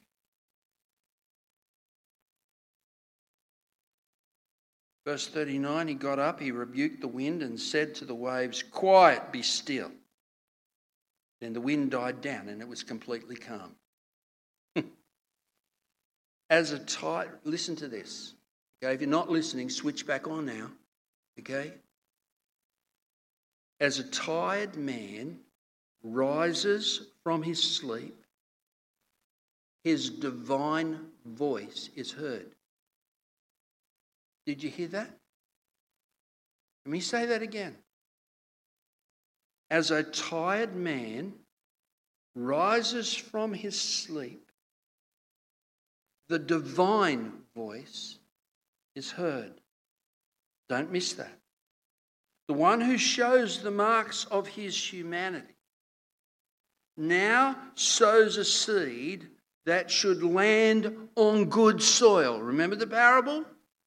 Verse 5.06 5.28
39 5.28 5.86
He 5.86 5.94
got 5.94 6.18
up, 6.18 6.40
he 6.40 6.50
rebuked 6.50 7.02
the 7.02 7.06
wind, 7.06 7.40
and 7.40 7.60
said 7.60 7.94
to 7.94 8.04
the 8.04 8.16
waves, 8.16 8.64
Quiet, 8.64 9.30
be 9.30 9.42
still. 9.42 9.92
Then 11.40 11.52
the 11.52 11.60
wind 11.60 11.92
died 11.92 12.20
down 12.20 12.48
and 12.48 12.60
it 12.60 12.66
was 12.66 12.82
completely 12.82 13.36
calm. 13.36 13.76
As 16.54 16.70
a 16.70 16.78
tight, 16.78 17.30
listen 17.42 17.74
to 17.74 17.88
this. 17.88 18.34
Okay, 18.80 18.94
if 18.94 19.00
you're 19.00 19.10
not 19.10 19.28
listening, 19.28 19.68
switch 19.68 20.06
back 20.06 20.28
on 20.28 20.46
now. 20.46 20.70
Okay? 21.40 21.72
As 23.80 23.98
a 23.98 24.04
tired 24.04 24.76
man 24.76 25.40
rises 26.04 27.08
from 27.24 27.42
his 27.42 27.60
sleep, 27.60 28.14
his 29.82 30.08
divine 30.08 31.00
voice 31.26 31.90
is 31.96 32.12
heard. 32.12 32.54
Did 34.46 34.62
you 34.62 34.70
hear 34.70 34.88
that? 34.88 35.10
Let 36.86 36.92
me 36.92 37.00
say 37.00 37.26
that 37.26 37.42
again. 37.42 37.74
As 39.72 39.90
a 39.90 40.04
tired 40.04 40.76
man 40.76 41.32
rises 42.36 43.12
from 43.12 43.52
his 43.52 43.80
sleep, 43.80 44.43
the 46.28 46.38
divine 46.38 47.32
voice 47.54 48.18
is 48.94 49.10
heard. 49.10 49.52
Don't 50.68 50.92
miss 50.92 51.12
that. 51.14 51.38
The 52.48 52.54
one 52.54 52.80
who 52.80 52.98
shows 52.98 53.62
the 53.62 53.70
marks 53.70 54.26
of 54.26 54.46
his 54.46 54.76
humanity 54.76 55.54
now 56.96 57.56
sows 57.74 58.36
a 58.36 58.44
seed 58.44 59.28
that 59.66 59.90
should 59.90 60.22
land 60.22 60.94
on 61.16 61.46
good 61.46 61.82
soil. 61.82 62.40
Remember 62.40 62.76
the 62.76 62.86
parable? 62.86 63.44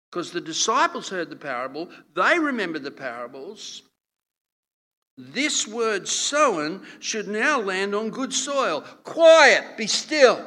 Because 0.09 0.31
the 0.31 0.41
disciples 0.41 1.09
heard 1.09 1.29
the 1.29 1.35
parable, 1.35 1.89
they 2.15 2.39
remember 2.39 2.79
the 2.79 2.91
parables. 2.91 3.83
This 5.17 5.67
word 5.67 6.07
sown 6.07 6.85
should 6.99 7.27
now 7.27 7.59
land 7.59 7.93
on 7.93 8.09
good 8.09 8.33
soil. 8.33 8.81
Quiet, 9.03 9.77
be 9.77 9.87
still. 9.87 10.43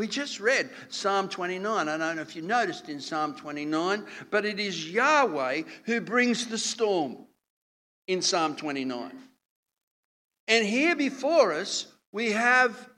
We 0.00 0.08
just 0.08 0.40
read 0.40 0.70
Psalm 0.88 1.28
29. 1.28 1.86
I 1.86 1.98
don't 1.98 2.16
know 2.16 2.22
if 2.22 2.34
you 2.34 2.40
noticed 2.40 2.88
in 2.88 3.00
Psalm 3.00 3.34
29, 3.34 4.06
but 4.30 4.46
it 4.46 4.58
is 4.58 4.90
Yahweh 4.90 5.64
who 5.84 6.00
brings 6.00 6.46
the 6.46 6.56
storm 6.56 7.18
in 8.06 8.22
Psalm 8.22 8.56
29. 8.56 9.12
And 10.48 10.66
here 10.66 10.96
before 10.96 11.52
us, 11.52 11.86
we 12.12 12.32
have 12.32 12.88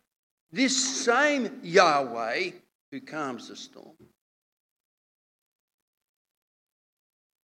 this 0.53 1.05
same 1.05 1.59
Yahweh 1.65 2.51
who 2.93 3.01
calms 3.01 3.49
the 3.49 3.57
storm. 3.57 3.97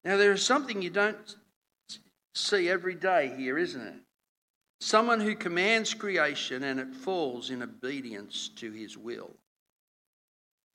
Now, 0.04 0.18
there 0.18 0.30
is 0.30 0.46
something 0.46 0.80
you 0.80 0.90
don't 0.90 1.34
see 2.32 2.70
every 2.70 2.94
day 2.94 3.34
here, 3.36 3.58
isn't 3.58 3.84
it? 3.84 4.02
Someone 4.80 5.18
who 5.18 5.34
commands 5.34 5.94
creation 5.94 6.62
and 6.62 6.78
it 6.78 6.94
falls 6.94 7.50
in 7.50 7.60
obedience 7.64 8.50
to 8.50 8.70
his 8.70 8.96
will. 8.96 9.32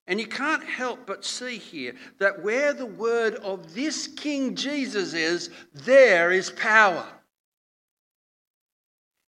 And 0.07 0.19
you 0.19 0.27
can't 0.27 0.63
help 0.63 1.05
but 1.05 1.23
see 1.23 1.57
here 1.57 1.95
that 2.19 2.43
where 2.43 2.73
the 2.73 2.85
word 2.85 3.35
of 3.35 3.73
this 3.73 4.07
King 4.07 4.55
Jesus 4.55 5.13
is, 5.13 5.49
there 5.73 6.31
is 6.31 6.49
power. 6.49 7.05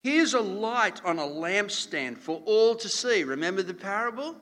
Here's 0.03 0.35
a 0.35 0.41
light 0.41 1.05
on 1.05 1.19
a 1.19 1.23
lampstand 1.23 2.19
for 2.19 2.43
all 2.47 2.75
to 2.77 2.89
see. 2.89 3.23
Remember 3.23 3.63
the 3.63 3.75
parable? 3.75 4.37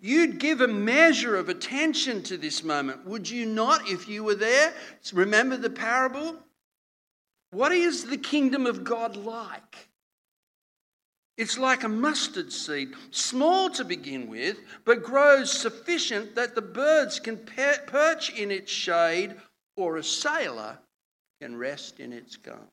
You'd 0.00 0.38
give 0.38 0.60
a 0.60 0.68
measure 0.68 1.36
of 1.36 1.48
attention 1.48 2.22
to 2.24 2.36
this 2.36 2.62
moment, 2.62 3.06
would 3.06 3.28
you 3.28 3.46
not, 3.46 3.88
if 3.88 4.08
you 4.08 4.24
were 4.24 4.34
there? 4.34 4.74
Remember 5.12 5.56
the 5.56 5.70
parable? 5.70 6.36
What 7.50 7.72
is 7.72 8.04
the 8.04 8.18
kingdom 8.18 8.66
of 8.66 8.84
God 8.84 9.16
like? 9.16 9.87
It's 11.38 11.56
like 11.56 11.84
a 11.84 11.88
mustard 11.88 12.52
seed, 12.52 12.94
small 13.12 13.70
to 13.70 13.84
begin 13.84 14.28
with, 14.28 14.58
but 14.84 15.04
grows 15.04 15.52
sufficient 15.52 16.34
that 16.34 16.56
the 16.56 16.62
birds 16.62 17.20
can 17.20 17.38
perch 17.38 18.30
in 18.30 18.50
its 18.50 18.72
shade 18.72 19.36
or 19.76 19.96
a 19.96 20.04
sailor 20.04 20.78
can 21.40 21.56
rest 21.56 22.00
in 22.00 22.12
its 22.12 22.36
calm. 22.36 22.66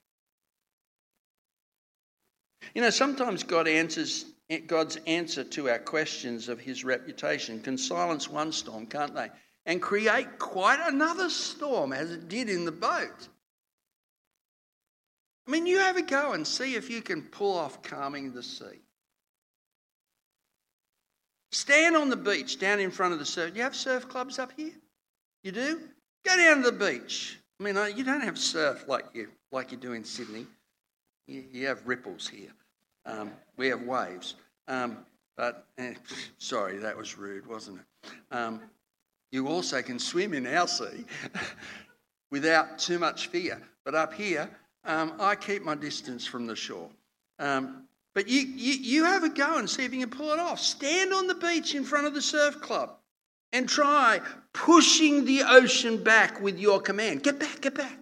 You 2.74 2.82
know, 2.82 2.90
sometimes 2.90 3.44
God 3.44 3.68
answers 3.68 4.26
God's 4.66 4.98
answer 5.06 5.44
to 5.44 5.70
our 5.70 5.80
questions 5.80 6.50
of 6.50 6.60
his 6.60 6.84
reputation 6.84 7.62
can 7.62 7.78
silence 7.78 8.30
one 8.30 8.52
storm, 8.52 8.88
can't 8.88 9.14
they? 9.14 9.30
And 9.68 9.80
create 9.80 10.40
quite 10.40 10.80
another 10.88 11.30
storm 11.30 11.94
as 11.94 12.10
it 12.10 12.28
did 12.28 12.50
in 12.50 12.66
the 12.66 12.72
boat. 12.72 13.28
I 15.48 15.52
mean, 15.52 15.66
you 15.66 15.80
have 15.80 15.98
a 15.98 16.02
go 16.02 16.34
and 16.34 16.46
see 16.46 16.76
if 16.76 16.90
you 16.90 17.02
can 17.02 17.22
pull 17.22 17.58
off 17.58 17.84
calming 17.84 18.32
the 18.34 18.42
sea. 18.42 18.82
Stand 21.52 21.96
on 21.96 22.10
the 22.10 22.18
beach 22.18 22.60
down 22.60 22.80
in 22.80 22.92
front 22.92 23.14
of 23.14 23.20
the 23.20 23.26
surf. 23.26 23.56
You 23.56 23.62
have 23.62 23.76
surf 23.76 24.10
clubs 24.10 24.40
up 24.40 24.52
here? 24.58 24.74
You 25.44 25.52
do? 25.52 25.80
Go 26.26 26.36
down 26.36 26.64
to 26.64 26.72
the 26.72 26.78
beach. 26.78 27.40
I 27.60 27.64
mean, 27.64 27.78
you 27.96 28.04
don't 28.04 28.22
have 28.22 28.38
surf 28.38 28.86
like 28.88 29.06
you 29.14 29.30
like 29.52 29.72
you 29.72 29.78
do 29.78 29.94
in 29.94 30.04
Sydney. 30.04 30.48
You, 31.28 31.44
you 31.52 31.68
have 31.68 31.88
ripples 31.88 32.28
here. 32.28 32.52
Um, 33.06 33.32
we 33.58 33.68
have 33.68 33.84
waves. 33.84 34.36
Um, 34.68 35.06
but, 35.38 35.68
eh, 35.78 35.94
sorry, 36.38 36.78
that 36.78 36.98
was 36.98 37.18
rude, 37.18 37.46
wasn't 37.46 37.80
it? 37.80 38.36
Um, 38.36 38.62
you 39.32 39.48
also 39.48 39.82
can 39.82 40.00
swim 40.00 40.34
in 40.34 40.48
our 40.48 40.68
sea 40.68 41.06
without 42.32 42.80
too 42.80 43.00
much 43.00 43.28
fear. 43.28 43.62
But 43.84 43.96
up 43.96 44.14
here, 44.14 44.50
um, 44.86 45.14
I 45.20 45.36
keep 45.36 45.64
my 45.64 45.76
distance 45.76 46.26
from 46.26 46.48
the 46.48 46.56
shore. 46.56 46.90
Um, 47.40 47.84
but 48.14 48.28
you, 48.30 48.42
you, 48.42 48.74
you 48.74 49.04
have 49.04 49.24
a 49.24 49.30
go 49.30 49.58
and 49.58 49.70
see 49.70 49.84
if 49.84 49.94
you 49.94 50.00
can 50.00 50.10
pull 50.10 50.32
it 50.32 50.40
off. 50.40 50.60
Stand 50.60 51.14
on 51.14 51.28
the 51.28 51.36
beach 51.36 51.76
in 51.76 51.84
front 51.84 52.08
of 52.08 52.14
the 52.14 52.22
surf 52.22 52.62
club 52.62 52.92
and 53.52 53.68
try 53.68 54.22
pushing 54.54 55.26
the 55.26 55.44
ocean 55.44 56.02
back 56.02 56.42
with 56.42 56.58
your 56.58 56.80
command. 56.80 57.24
Get 57.24 57.40
back, 57.40 57.62
get 57.62 57.76
back. 57.76 57.98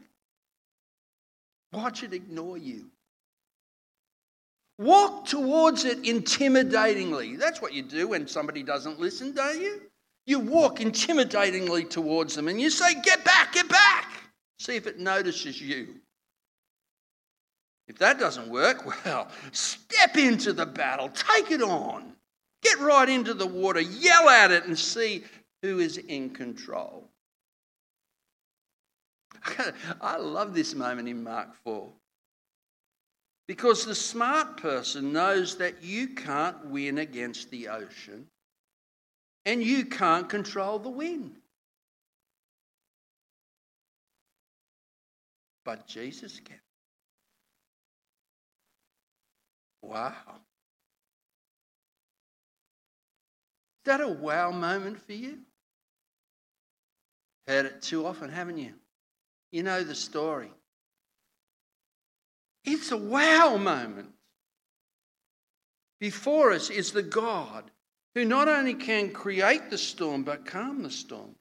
Watch 1.72 2.04
it 2.04 2.14
ignore 2.14 2.58
you. 2.58 2.90
Walk 4.78 5.26
towards 5.26 5.86
it 5.86 6.04
intimidatingly. 6.04 7.38
That's 7.40 7.62
what 7.62 7.74
you 7.74 7.84
do 7.84 8.10
when 8.10 8.28
somebody 8.28 8.64
doesn't 8.64 9.00
listen, 9.00 9.34
don't 9.34 9.62
you? 9.62 9.82
You 10.26 10.40
walk 10.40 10.80
intimidatingly 10.80 11.90
towards 11.90 12.36
them 12.36 12.48
and 12.48 12.60
you 12.60 12.70
say, 12.70 13.02
Get 13.02 13.24
back, 13.24 13.54
get 13.54 13.68
back. 13.68 14.12
See 14.60 14.76
if 14.76 14.88
it 14.88 15.00
notices 15.00 15.60
you. 15.62 15.96
If 17.88 17.98
that 18.00 18.20
doesn't 18.20 18.50
work, 18.50 18.86
well, 19.06 19.28
step 19.52 20.18
into 20.18 20.54
the 20.54 20.66
battle, 20.66 21.10
take 21.10 21.52
it 21.52 21.62
on. 21.62 22.14
Get 22.62 22.80
right 22.80 23.10
into 23.10 23.34
the 23.34 23.48
water, 23.48 23.82
yell 23.82 24.30
at 24.30 24.52
it, 24.52 24.66
and 24.66 24.80
see 24.80 25.24
who 25.62 25.80
is 25.80 25.98
in 25.98 26.30
control. 26.30 27.10
I 30.02 30.18
love 30.18 30.54
this 30.54 30.74
moment 30.74 31.10
in 31.10 31.24
Mark 31.24 31.54
4. 31.64 31.90
Because 33.48 33.86
the 33.86 33.96
smart 33.96 34.58
person 34.58 35.12
knows 35.12 35.58
that 35.58 35.84
you 35.84 36.08
can't 36.10 36.68
win 36.68 36.98
against 36.98 37.52
the 37.52 37.68
ocean 37.68 38.28
and 39.46 39.62
you 39.62 39.86
can't 39.86 40.30
control 40.30 40.80
the 40.80 40.90
wind. 40.90 41.36
But 45.66 45.88
Jesus 45.88 46.40
can. 46.40 46.63
Wow. 49.84 50.14
Is 53.82 53.86
that 53.86 54.02
a 54.02 54.08
wow 54.08 54.52
moment 54.52 55.06
for 55.06 55.12
you? 55.12 55.40
Heard 57.48 57.66
it 57.66 57.82
too 57.82 58.06
often, 58.06 58.30
haven't 58.30 58.58
you? 58.58 58.74
You 59.52 59.62
know 59.62 59.84
the 59.84 59.94
story. 59.94 60.50
It's 62.64 62.94
a 62.94 62.98
wow 62.98 63.58
moment. 63.58 64.10
Before 66.00 66.54
us 66.54 66.70
is 66.70 66.94
the 66.94 67.04
God 67.04 67.70
who 68.16 68.24
not 68.24 68.48
only 68.48 68.76
can 68.76 69.12
create 69.12 69.70
the 69.70 69.78
storm 69.78 70.24
but 70.24 70.46
calm 70.46 70.82
the 70.82 70.90
storm. 70.90 71.36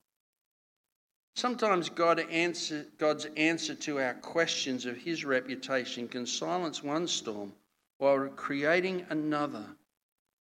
Sometimes 1.37 1.87
God 1.87 2.19
answer, 2.19 2.85
God's 2.97 3.25
answer 3.37 3.73
to 3.75 3.99
our 3.99 4.15
questions 4.15 4.85
of 4.85 4.97
his 4.97 5.23
reputation 5.23 6.09
can 6.09 6.25
silence 6.25 6.83
one 6.83 7.07
storm 7.07 7.53
while 8.03 8.27
creating 8.35 9.05
another, 9.11 9.65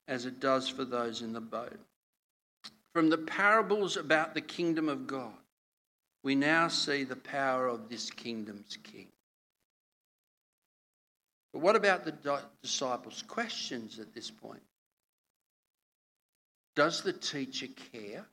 as 0.09 0.27
it 0.27 0.41
does 0.41 0.69
for 0.69 0.85
those 0.85 1.23
in 1.23 1.33
the 1.33 1.41
boat. 1.41 1.79
From 2.93 3.09
the 3.09 3.19
parables 3.19 3.97
about 3.97 4.35
the 4.35 4.41
kingdom 4.41 4.89
of 4.89 5.07
God, 5.07 5.39
we 6.25 6.35
now 6.35 6.67
see 6.67 7.05
the 7.05 7.15
power 7.15 7.69
of 7.69 7.89
this 7.89 8.11
kingdom's 8.11 8.77
king. 8.83 9.07
But 11.53 11.61
what 11.61 11.77
about 11.77 12.05
the 12.05 12.43
disciples' 12.63 13.23
questions 13.29 14.01
at 14.01 14.13
this 14.13 14.29
point? 14.29 14.65
Does 16.75 17.03
the 17.03 17.13
teacher 17.13 17.69
care? 17.93 18.27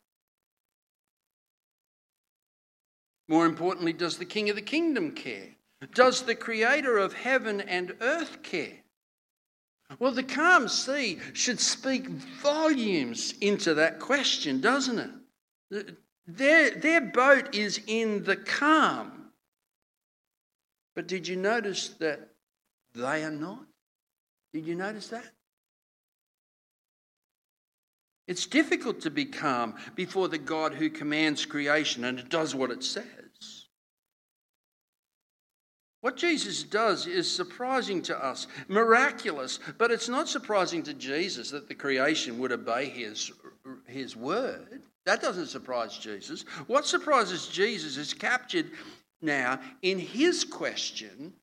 More 3.27 3.45
importantly, 3.45 3.93
does 3.93 4.17
the 4.17 4.25
king 4.25 4.49
of 4.49 4.55
the 4.55 4.63
kingdom 4.63 5.11
care? 5.11 5.49
Does 5.93 6.23
the 6.23 6.33
creator 6.33 6.97
of 6.97 7.13
heaven 7.13 7.61
and 7.61 7.95
earth 8.01 8.41
care? 8.41 8.79
Well, 9.97 10.11
the 10.11 10.23
calm 10.23 10.67
sea 10.67 11.19
should 11.33 11.59
speak 11.59 12.07
volumes 12.07 13.33
into 13.41 13.73
that 13.75 13.99
question, 13.99 14.61
doesn't 14.61 14.99
it? 15.71 15.95
Their, 16.27 16.71
their 16.71 17.01
boat 17.01 17.55
is 17.55 17.81
in 17.87 18.23
the 18.23 18.35
calm. 18.35 19.31
But 20.95 21.07
did 21.07 21.27
you 21.27 21.37
notice 21.37 21.89
that 21.99 22.29
they 22.93 23.23
are 23.23 23.31
not? 23.31 23.65
Did 24.53 24.67
you 24.67 24.75
notice 24.75 25.07
that? 25.07 25.25
It's 28.27 28.45
difficult 28.45 29.01
to 29.01 29.09
be 29.09 29.25
calm 29.25 29.73
before 29.95 30.27
the 30.27 30.37
God 30.37 30.75
who 30.75 30.91
commands 30.91 31.45
creation 31.45 32.03
and 32.03 32.19
it 32.19 32.29
does 32.29 32.53
what 32.53 32.69
it 32.69 32.83
says. 32.83 33.05
What 36.01 36.15
Jesus 36.15 36.63
does 36.63 37.07
is 37.07 37.29
surprising 37.29 38.01
to 38.03 38.17
us, 38.25 38.47
miraculous, 38.69 39.59
but 39.77 39.91
it's 39.91 40.07
not 40.07 40.29
surprising 40.29 40.81
to 40.83 40.93
Jesus 40.93 41.51
that 41.51 41.67
the 41.67 41.75
creation 41.75 42.39
would 42.39 42.53
obey 42.53 42.89
his, 42.89 43.31
his 43.85 44.15
word. 44.15 44.81
That 45.05 45.21
doesn't 45.21 45.47
surprise 45.47 45.97
Jesus. 45.97 46.43
What 46.67 46.85
surprises 46.85 47.47
Jesus 47.47 47.97
is 47.97 48.13
captured 48.13 48.71
now 49.21 49.59
in 49.81 49.99
his 49.99 50.45
question 50.45 51.33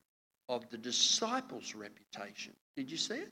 of 0.49 0.69
the 0.69 0.77
disciples' 0.77 1.75
reputation. 1.75 2.53
Did 2.75 2.89
you 2.89 2.97
see 2.97 3.15
it? 3.15 3.31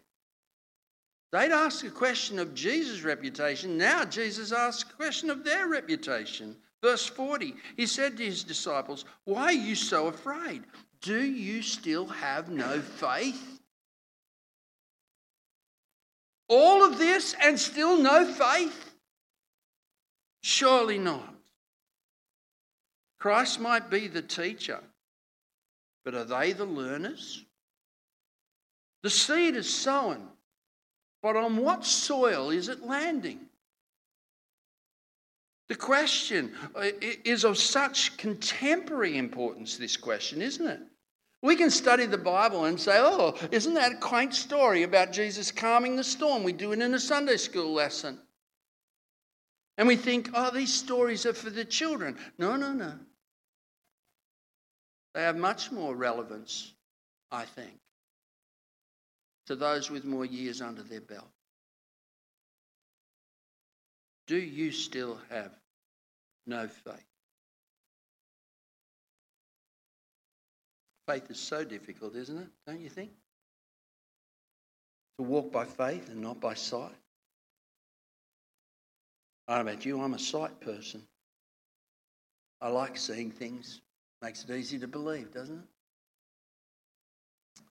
They'd 1.32 1.52
ask 1.52 1.86
a 1.86 1.90
question 1.90 2.40
of 2.40 2.54
Jesus' 2.54 3.02
reputation. 3.02 3.78
Now 3.78 4.06
Jesus 4.06 4.52
asks 4.52 4.90
a 4.90 4.94
question 4.94 5.30
of 5.30 5.44
their 5.44 5.68
reputation. 5.68 6.56
Verse 6.84 7.06
40, 7.06 7.56
he 7.78 7.88
said 7.88 8.16
to 8.18 8.26
his 8.26 8.44
disciples, 8.44 9.06
Why 9.24 9.46
are 9.46 9.52
you 9.54 9.76
so 9.76 10.08
afraid? 10.08 10.64
Do 11.02 11.22
you 11.22 11.62
still 11.62 12.08
have 12.08 12.50
no 12.50 12.80
faith? 12.80 13.60
All 16.48 16.84
of 16.84 16.98
this 16.98 17.36
and 17.42 17.60
still 17.60 18.02
no 18.02 18.26
faith? 18.26 18.94
Surely 20.42 21.00
not. 21.00 21.34
Christ 23.20 23.60
might 23.60 23.90
be 23.90 24.08
the 24.08 24.22
teacher, 24.22 24.80
but 26.04 26.14
are 26.14 26.24
they 26.24 26.54
the 26.54 26.66
learners? 26.66 27.44
The 29.02 29.10
seed 29.10 29.56
is 29.56 29.72
sown, 29.72 30.28
but 31.24 31.36
on 31.36 31.58
what 31.58 31.86
soil 31.86 32.52
is 32.52 32.70
it 32.70 32.84
landing? 32.84 33.45
The 35.68 35.76
question 35.76 36.54
uh, 36.76 36.92
is 37.02 37.44
of 37.44 37.58
such 37.58 38.18
contemporary 38.18 39.18
importance, 39.18 39.78
this 39.78 39.98
question, 39.98 40.42
isn't 40.42 40.68
it? 40.68 40.80
We 41.42 41.56
can 41.56 41.70
study 41.70 42.06
the 42.06 42.18
Bible 42.18 42.66
and 42.66 42.80
say, 42.80 42.98
oh, 42.98 43.36
isn't 43.52 43.74
that 43.76 43.94
a 43.94 43.98
quaint 43.98 44.34
story 44.34 44.84
about 44.84 45.12
Jesus 45.12 45.52
calming 45.52 45.96
the 45.96 46.04
storm? 46.04 46.44
We 46.44 46.54
do 46.54 46.72
it 46.72 46.82
in 46.82 46.94
a 46.94 47.00
Sunday 47.00 47.38
school 47.38 47.74
lesson. 47.74 48.20
And 49.78 49.88
we 49.88 49.96
think, 49.96 50.30
oh, 50.34 50.52
these 50.52 50.74
stories 50.74 51.26
are 51.26 51.34
for 51.34 51.50
the 51.50 51.66
children. 51.66 52.18
No, 52.38 52.56
no, 52.56 52.74
no. 52.74 52.94
They 55.14 55.22
have 55.22 55.38
much 55.38 55.72
more 55.72 55.96
relevance, 55.96 56.74
I 57.32 57.46
think, 57.46 57.78
to 59.48 59.56
those 59.56 59.90
with 59.90 60.04
more 60.04 60.26
years 60.26 60.62
under 60.62 60.84
their 60.84 61.02
belt. 61.02 61.30
Do 64.28 64.38
you 64.38 64.72
still 64.72 65.20
have 65.30 65.52
no 66.48 66.68
faith? 66.68 67.06
Faith 71.08 71.30
is 71.30 71.40
so 71.40 71.64
difficult, 71.64 72.16
isn't 72.16 72.38
it? 72.38 72.48
Don't 72.66 72.82
you 72.82 72.90
think? 72.90 73.12
To 75.20 75.24
walk 75.24 75.52
by 75.52 75.66
faith 75.66 76.10
and 76.10 76.22
not 76.22 76.40
by 76.40 76.56
sight. 76.56 76.92
I 79.48 79.58
don't 79.58 79.66
know 79.66 79.74
about 79.74 79.86
you, 79.86 80.02
I'm 80.02 80.16
a 80.16 80.20
sight 80.20 80.60
person. 80.60 81.04
I 82.60 82.70
like 82.70 82.98
seeing 82.98 83.30
things. 83.30 83.82
Makes 84.24 84.46
it 84.46 84.52
easy 84.52 84.80
to 84.80 84.88
believe, 84.88 85.32
doesn't 85.32 85.58
it? 85.58 87.62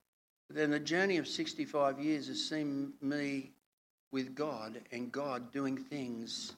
But 0.47 0.57
then 0.57 0.71
the 0.71 0.79
journey 0.79 1.17
of 1.17 1.27
65 1.27 1.99
years 1.99 2.29
has 2.29 2.49
seen 2.49 2.93
me 3.01 3.54
with 4.15 4.37
God 4.37 4.81
and 4.93 5.11
God 5.11 5.51
doing 5.51 5.77
things 5.77 6.53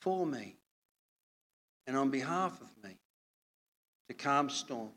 for 0.00 0.26
me 0.26 0.56
and 1.86 1.96
on 1.96 2.10
behalf 2.10 2.60
of 2.60 2.66
me 2.82 2.96
to 4.08 4.14
calm 4.14 4.50
storms, 4.50 4.90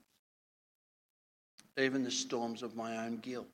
even 1.78 2.04
the 2.04 2.10
storms 2.10 2.64
of 2.64 2.76
my 2.76 3.06
own 3.06 3.18
guilt, 3.18 3.46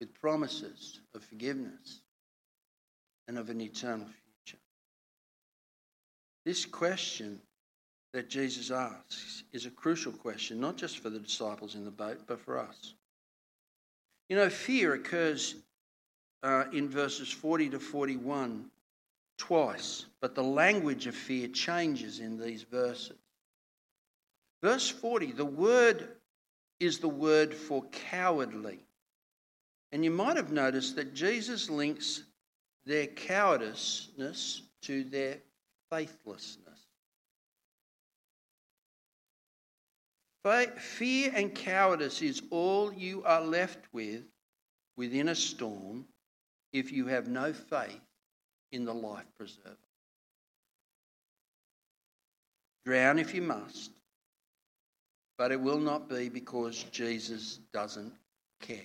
with 0.00 0.12
promises 0.20 1.00
of 1.14 1.24
forgiveness 1.24 2.02
and 3.26 3.38
of 3.38 3.48
an 3.48 3.62
eternal 3.62 4.06
future. 4.44 4.60
This 6.44 6.66
question 6.66 7.40
that 8.12 8.28
Jesus 8.28 8.70
asks 8.70 9.44
is 9.54 9.64
a 9.64 9.70
crucial 9.70 10.12
question, 10.12 10.60
not 10.60 10.76
just 10.76 10.98
for 10.98 11.08
the 11.08 11.20
disciples 11.20 11.74
in 11.74 11.86
the 11.86 11.90
boat, 11.90 12.20
but 12.26 12.38
for 12.38 12.58
us. 12.58 12.92
You 14.28 14.36
know, 14.36 14.48
fear 14.48 14.94
occurs 14.94 15.56
uh, 16.42 16.64
in 16.72 16.88
verses 16.88 17.30
40 17.30 17.70
to 17.70 17.78
41 17.78 18.66
twice, 19.38 20.06
but 20.20 20.34
the 20.34 20.42
language 20.42 21.06
of 21.06 21.14
fear 21.14 21.48
changes 21.48 22.20
in 22.20 22.38
these 22.38 22.62
verses. 22.62 23.18
Verse 24.62 24.88
40, 24.88 25.32
the 25.32 25.44
word 25.44 26.08
is 26.78 26.98
the 26.98 27.08
word 27.08 27.54
for 27.54 27.84
cowardly. 27.90 28.78
And 29.90 30.04
you 30.04 30.10
might 30.10 30.36
have 30.36 30.52
noticed 30.52 30.96
that 30.96 31.14
Jesus 31.14 31.68
links 31.68 32.22
their 32.86 33.06
cowardice 33.06 34.08
to 34.82 35.04
their 35.04 35.38
faithlessness. 35.90 36.71
Fear 40.44 41.32
and 41.34 41.54
cowardice 41.54 42.20
is 42.20 42.42
all 42.50 42.92
you 42.92 43.22
are 43.24 43.40
left 43.40 43.86
with 43.92 44.24
within 44.96 45.28
a 45.28 45.34
storm 45.34 46.04
if 46.72 46.90
you 46.90 47.06
have 47.06 47.28
no 47.28 47.52
faith 47.52 48.00
in 48.72 48.84
the 48.84 48.94
life 48.94 49.26
preserver. 49.38 49.76
Drown 52.84 53.20
if 53.20 53.34
you 53.34 53.42
must, 53.42 53.92
but 55.38 55.52
it 55.52 55.60
will 55.60 55.78
not 55.78 56.08
be 56.08 56.28
because 56.28 56.82
Jesus 56.90 57.60
doesn't 57.72 58.12
care. 58.60 58.78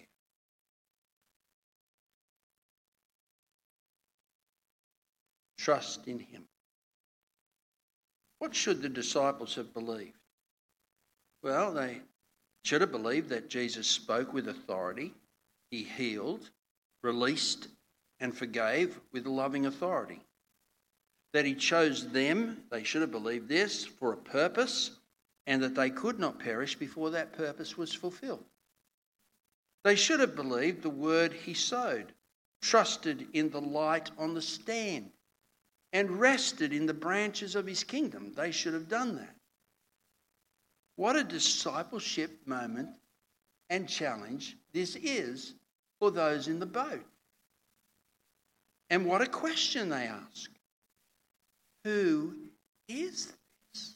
Trust 5.57 6.07
in 6.07 6.19
him. 6.19 6.43
What 8.37 8.53
should 8.53 8.83
the 8.83 8.89
disciples 8.89 9.55
have 9.55 9.73
believed? 9.73 10.13
Well, 11.41 11.73
they 11.73 12.01
should 12.63 12.81
have 12.81 12.91
believed 12.91 13.29
that 13.29 13.49
Jesus 13.49 13.87
spoke 13.87 14.33
with 14.33 14.47
authority, 14.47 15.13
he 15.71 15.83
healed, 15.83 16.49
released, 17.03 17.67
and 18.19 18.35
forgave 18.35 18.99
with 19.11 19.25
loving 19.25 19.65
authority. 19.65 20.21
That 21.33 21.45
he 21.45 21.55
chose 21.55 22.09
them, 22.09 22.63
they 22.71 22.83
should 22.83 23.01
have 23.01 23.11
believed 23.11 23.47
this, 23.47 23.85
for 23.85 24.13
a 24.13 24.17
purpose, 24.17 24.91
and 25.45 25.63
that 25.63 25.75
they 25.75 25.89
could 25.89 26.19
not 26.19 26.39
perish 26.39 26.75
before 26.75 27.11
that 27.11 27.33
purpose 27.33 27.77
was 27.77 27.93
fulfilled. 27.93 28.43
They 29.83 29.95
should 29.95 30.19
have 30.19 30.35
believed 30.35 30.81
the 30.81 30.89
word 30.89 31.31
he 31.31 31.53
sowed, 31.53 32.11
trusted 32.61 33.27
in 33.33 33.49
the 33.51 33.61
light 33.61 34.11
on 34.17 34.33
the 34.33 34.41
stand, 34.41 35.11
and 35.93 36.19
rested 36.19 36.73
in 36.73 36.85
the 36.85 36.93
branches 36.93 37.55
of 37.55 37.65
his 37.65 37.85
kingdom. 37.85 38.33
They 38.35 38.51
should 38.51 38.73
have 38.73 38.89
done 38.89 39.15
that. 39.15 39.36
What 40.97 41.15
a 41.15 41.23
discipleship 41.23 42.39
moment 42.45 42.89
and 43.69 43.87
challenge 43.87 44.57
this 44.73 44.95
is 44.95 45.53
for 45.99 46.11
those 46.11 46.47
in 46.47 46.59
the 46.59 46.65
boat. 46.65 47.05
And 48.89 49.05
what 49.05 49.21
a 49.21 49.27
question 49.27 49.89
they 49.89 50.07
ask 50.07 50.49
Who 51.83 52.35
is 52.89 53.27
this? 53.73 53.95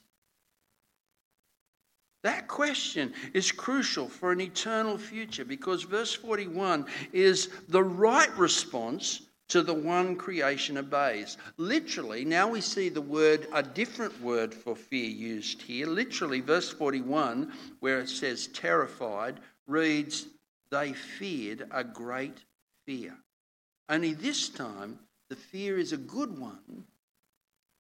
That 2.24 2.48
question 2.48 3.14
is 3.34 3.52
crucial 3.52 4.08
for 4.08 4.32
an 4.32 4.40
eternal 4.40 4.98
future 5.00 5.44
because 5.44 5.82
verse 5.82 6.14
41 6.14 6.86
is 7.14 7.50
the 7.68 7.84
right 7.84 8.36
response 8.38 9.24
to 9.52 9.62
the 9.62 9.74
one 9.74 10.16
creation 10.16 10.78
obeys. 10.78 11.38
Literally, 11.58 12.24
now 12.24 12.48
we 12.48 12.62
see 12.62 12.88
the 12.88 13.02
word, 13.02 13.48
a 13.54 13.62
different 13.62 14.22
word 14.22 14.54
for 14.54 14.76
fear 14.76 15.10
used 15.10 15.62
here. 15.62 15.88
Literally, 15.88 16.40
verse 16.40 16.72
41, 16.72 17.52
where 17.82 18.00
it 18.00 18.10
says 18.10 18.48
terrified, 18.48 19.42
reads, 19.68 20.28
They 20.72 20.94
feared 20.94 21.68
a 21.70 21.84
great 21.84 22.38
fear. 22.86 23.14
Only 23.90 24.14
this 24.14 24.48
time, 24.48 25.00
the 25.30 25.36
fear 25.36 25.78
is 25.78 25.92
a 25.92 25.98
good 25.98 26.40
one 26.40 26.86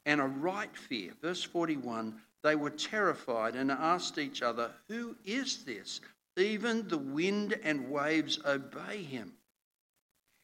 and 0.05 0.19
a 0.19 0.25
right 0.25 0.75
fear. 0.75 1.13
Verse 1.21 1.43
41 1.43 2.19
they 2.43 2.55
were 2.55 2.71
terrified 2.71 3.55
and 3.55 3.71
asked 3.71 4.17
each 4.17 4.41
other, 4.41 4.71
Who 4.88 5.15
is 5.23 5.63
this? 5.63 6.01
Even 6.38 6.88
the 6.88 6.97
wind 6.97 7.60
and 7.63 7.89
waves 7.89 8.39
obey 8.45 9.03
him. 9.03 9.34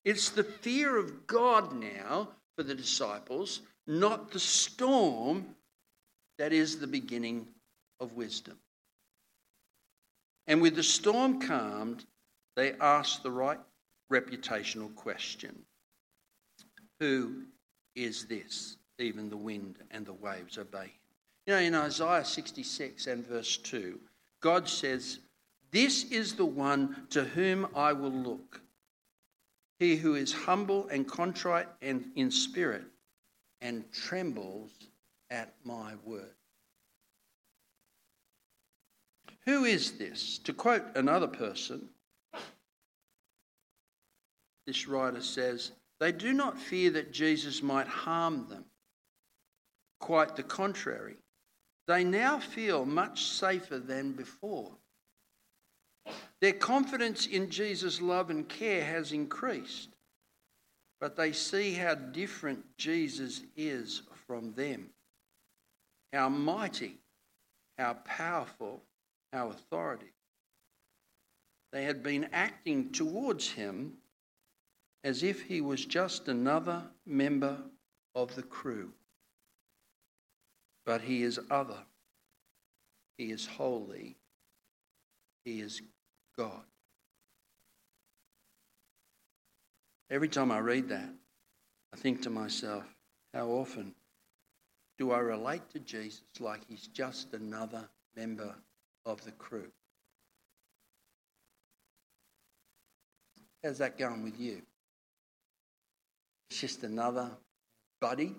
It's 0.08 0.30
the 0.30 0.46
fear 0.46 0.96
of 0.96 1.28
God 1.28 1.74
now 1.74 2.30
for 2.56 2.64
the 2.64 2.74
disciples, 2.74 3.60
not 3.88 4.32
the 4.32 4.40
storm 4.40 5.48
that 6.38 6.54
is 6.54 6.80
the 6.80 6.88
beginning 6.88 7.46
of 8.00 8.14
wisdom. 8.14 8.58
And 10.48 10.62
with 10.62 10.78
the 10.78 10.84
storm 10.84 11.42
calmed, 11.42 12.06
they 12.56 12.72
asked 12.80 13.22
the 13.22 13.32
right 13.32 13.60
reputational 14.10 14.96
question 14.96 15.64
Who 17.02 17.42
is 17.94 18.28
this? 18.28 18.78
Even 19.00 19.30
the 19.30 19.36
wind 19.36 19.76
and 19.92 20.06
the 20.06 20.14
waves 20.14 20.58
obey 20.58 20.84
him. 20.84 20.92
You 21.48 21.54
know, 21.54 21.60
in 21.60 21.76
Isaiah 21.76 22.24
66 22.24 23.08
and 23.08 23.28
verse 23.28 23.58
2, 23.58 24.00
God 24.40 24.70
says, 24.70 25.20
This 25.72 26.06
is 26.06 26.36
the 26.36 26.46
one 26.46 27.08
to 27.10 27.26
whom 27.26 27.68
I 27.76 27.92
will 27.92 28.10
look 28.10 28.62
he 29.80 29.96
who 29.96 30.16
is 30.16 30.34
humble 30.34 30.88
and 30.88 31.08
contrite 31.08 31.68
and 31.82 32.06
in 32.16 32.32
spirit 32.32 32.86
and 33.62 33.92
trembles 33.92 34.72
at 35.30 35.54
my 35.64 35.94
word. 36.04 36.34
Who 39.46 39.64
is 39.64 39.94
this? 39.94 40.40
To 40.40 40.54
quote 40.54 40.84
another 40.96 41.28
person, 41.28 41.90
this 44.66 44.88
writer 44.88 45.22
says, 45.22 45.72
They 46.00 46.12
do 46.12 46.34
not 46.34 46.60
fear 46.60 46.90
that 46.92 47.14
Jesus 47.14 47.64
might 47.64 47.88
harm 47.88 48.48
them. 48.50 48.66
Quite 50.00 50.36
the 50.36 50.44
contrary. 50.44 51.16
They 51.88 52.04
now 52.04 52.40
feel 52.40 52.86
much 52.86 53.24
safer 53.26 53.80
than 53.80 54.12
before. 54.12 54.76
Their 56.42 56.54
confidence 56.54 57.26
in 57.28 57.50
Jesus' 57.50 58.02
love 58.02 58.30
and 58.30 58.48
care 58.48 58.84
has 58.84 59.12
increased, 59.12 59.90
but 61.00 61.16
they 61.16 61.32
see 61.32 61.74
how 61.74 61.96
different 61.96 62.66
Jesus 62.78 63.42
is 63.56 64.04
from 64.28 64.54
them. 64.54 64.90
How 66.14 66.30
mighty, 66.30 66.98
how 67.78 67.94
powerful, 68.06 68.82
how 69.34 69.50
authoritative. 69.50 70.14
They 71.72 71.84
had 71.84 72.02
been 72.02 72.30
acting 72.32 72.92
towards 72.92 73.52
him 73.52 73.94
as 75.04 75.24
if 75.24 75.44
he 75.44 75.62
was 75.62 75.86
just 75.86 76.28
another 76.28 76.84
member 77.06 77.58
of 78.16 78.36
the 78.36 78.44
crew. 78.44 78.92
But 80.86 81.02
he 81.02 81.24
is 81.24 81.40
other. 81.52 81.80
He 83.18 83.32
is 83.32 83.46
holy. 83.46 84.16
He 85.44 85.62
is 85.62 85.82
God. 86.38 86.62
Every 90.10 90.30
time 90.30 90.52
I 90.52 90.60
read 90.60 90.90
that, 90.90 91.10
I 91.94 91.98
think 91.98 92.22
to 92.22 92.30
myself, 92.30 92.84
how 93.34 93.48
often 93.48 93.94
do 94.98 95.12
I 95.12 95.20
relate 95.20 95.70
to 95.72 95.80
Jesus 95.80 96.22
like 96.40 96.62
he's 96.68 96.88
just 96.88 97.34
another 97.34 97.90
member 98.16 98.56
of 99.06 99.24
the 99.26 99.32
crew? 99.32 99.68
How's 103.64 103.80
that 103.80 103.98
going 103.98 104.24
with 104.24 104.40
you? 104.40 104.62
It's 106.50 106.62
just 106.62 106.84
another 106.84 107.32
buddy? 108.00 108.36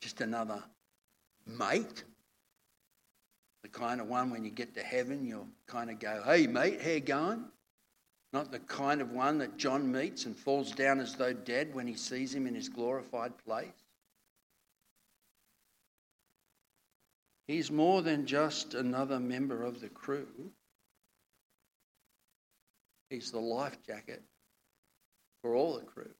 Just 0.00 0.20
another 0.20 0.62
mate? 1.46 2.04
The 3.62 3.68
kind 3.68 4.00
of 4.00 4.06
one 4.06 4.30
when 4.30 4.44
you 4.44 4.50
get 4.50 4.74
to 4.74 4.82
heaven, 4.82 5.24
you'll 5.24 5.48
kind 5.66 5.90
of 5.90 5.98
go, 5.98 6.22
hey, 6.24 6.46
mate, 6.46 6.80
how 6.80 6.98
going? 6.98 7.44
Not 8.32 8.52
the 8.52 8.58
kind 8.58 9.00
of 9.00 9.10
one 9.10 9.38
that 9.38 9.56
John 9.56 9.90
meets 9.90 10.26
and 10.26 10.36
falls 10.36 10.72
down 10.72 11.00
as 11.00 11.14
though 11.14 11.32
dead 11.32 11.74
when 11.74 11.86
he 11.86 11.94
sees 11.94 12.34
him 12.34 12.46
in 12.46 12.54
his 12.54 12.68
glorified 12.68 13.32
place. 13.38 13.68
He's 17.46 17.70
more 17.70 18.02
than 18.02 18.26
just 18.26 18.74
another 18.74 19.18
member 19.18 19.64
of 19.64 19.80
the 19.80 19.88
crew. 19.88 20.28
He's 23.08 23.30
the 23.30 23.40
life 23.40 23.78
jacket 23.86 24.22
for 25.42 25.54
all 25.54 25.76
the 25.76 25.86
crew. 25.86 26.10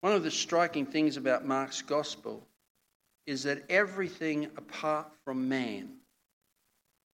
One 0.00 0.14
of 0.14 0.22
the 0.22 0.30
striking 0.30 0.86
things 0.86 1.18
about 1.18 1.44
Mark's 1.44 1.82
gospel 1.82 2.46
is 3.26 3.42
that 3.42 3.64
everything 3.68 4.44
apart 4.56 5.12
from 5.24 5.48
man 5.48 5.88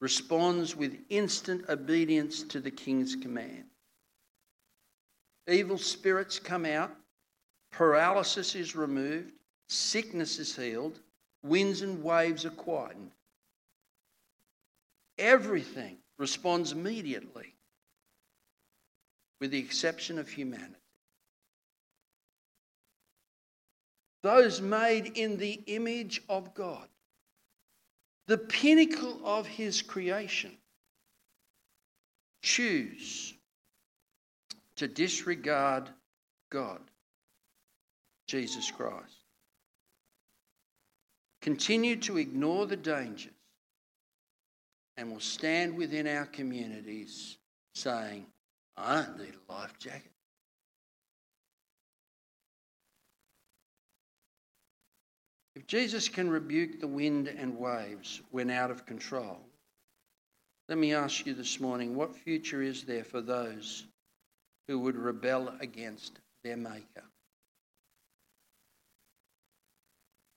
responds 0.00 0.74
with 0.74 0.98
instant 1.08 1.68
obedience 1.68 2.42
to 2.42 2.58
the 2.58 2.70
king's 2.70 3.14
command. 3.14 3.64
Evil 5.48 5.78
spirits 5.78 6.38
come 6.38 6.64
out, 6.64 6.90
paralysis 7.70 8.54
is 8.54 8.74
removed, 8.74 9.32
sickness 9.68 10.38
is 10.38 10.56
healed, 10.56 11.00
winds 11.42 11.82
and 11.82 12.02
waves 12.02 12.44
are 12.44 12.50
quietened. 12.50 13.12
Everything 15.18 15.98
responds 16.18 16.72
immediately, 16.72 17.54
with 19.40 19.50
the 19.50 19.58
exception 19.58 20.18
of 20.18 20.28
humanity. 20.28 20.79
Those 24.22 24.60
made 24.60 25.16
in 25.16 25.36
the 25.36 25.62
image 25.66 26.22
of 26.28 26.54
God, 26.54 26.86
the 28.26 28.38
pinnacle 28.38 29.20
of 29.24 29.46
his 29.46 29.82
creation, 29.82 30.52
choose 32.42 33.34
to 34.76 34.88
disregard 34.88 35.88
God, 36.50 36.80
Jesus 38.26 38.70
Christ. 38.70 39.16
Continue 41.42 41.96
to 41.96 42.18
ignore 42.18 42.66
the 42.66 42.76
dangers 42.76 43.32
and 44.96 45.10
will 45.10 45.20
stand 45.20 45.76
within 45.76 46.06
our 46.06 46.26
communities 46.26 47.38
saying, 47.74 48.26
I 48.76 48.96
don't 48.96 49.18
need 49.18 49.34
a 49.48 49.52
life 49.52 49.78
jacket. 49.78 50.12
If 55.60 55.66
Jesus 55.66 56.08
can 56.08 56.30
rebuke 56.30 56.80
the 56.80 56.86
wind 56.86 57.28
and 57.28 57.58
waves 57.58 58.22
when 58.30 58.48
out 58.48 58.70
of 58.70 58.86
control, 58.86 59.38
let 60.70 60.78
me 60.78 60.94
ask 60.94 61.26
you 61.26 61.34
this 61.34 61.60
morning 61.60 61.94
what 61.94 62.16
future 62.16 62.62
is 62.62 62.84
there 62.84 63.04
for 63.04 63.20
those 63.20 63.84
who 64.68 64.78
would 64.78 64.96
rebel 64.96 65.52
against 65.60 66.18
their 66.42 66.56
Maker? 66.56 67.04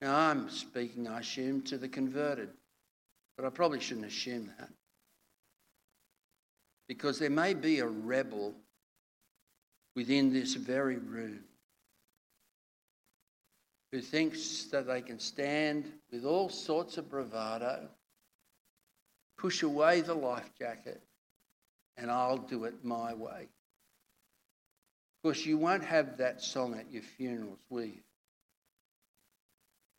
Now, 0.02 0.14
I'm 0.14 0.50
speaking, 0.50 1.08
I 1.08 1.20
assume, 1.20 1.62
to 1.62 1.78
the 1.78 1.88
converted, 1.88 2.50
but 3.38 3.46
I 3.46 3.48
probably 3.48 3.80
shouldn't 3.80 4.04
assume 4.04 4.52
that. 4.58 4.68
Because 6.86 7.18
there 7.18 7.30
may 7.30 7.54
be 7.54 7.78
a 7.78 7.86
rebel 7.86 8.52
within 9.96 10.34
this 10.34 10.52
very 10.52 10.98
room 10.98 11.44
who 13.94 14.00
thinks 14.00 14.64
that 14.72 14.88
they 14.88 15.00
can 15.00 15.20
stand 15.20 15.88
with 16.10 16.24
all 16.24 16.48
sorts 16.48 16.98
of 16.98 17.08
bravado, 17.08 17.88
push 19.38 19.62
away 19.62 20.00
the 20.00 20.12
life 20.12 20.50
jacket, 20.58 21.00
and 21.96 22.10
I'll 22.10 22.38
do 22.38 22.64
it 22.64 22.74
my 22.84 23.14
way. 23.14 23.42
Of 23.42 25.22
course, 25.22 25.46
you 25.46 25.58
won't 25.58 25.84
have 25.84 26.16
that 26.16 26.42
song 26.42 26.74
at 26.76 26.90
your 26.90 27.04
funerals, 27.04 27.60
will 27.70 27.84
you? 27.84 28.00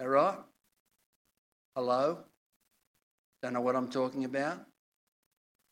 All 0.01 0.09
right? 0.09 0.39
Hello? 1.73 2.17
Don't 3.41 3.53
know 3.53 3.61
what 3.61 3.77
I'm 3.77 3.87
talking 3.87 4.25
about? 4.25 4.59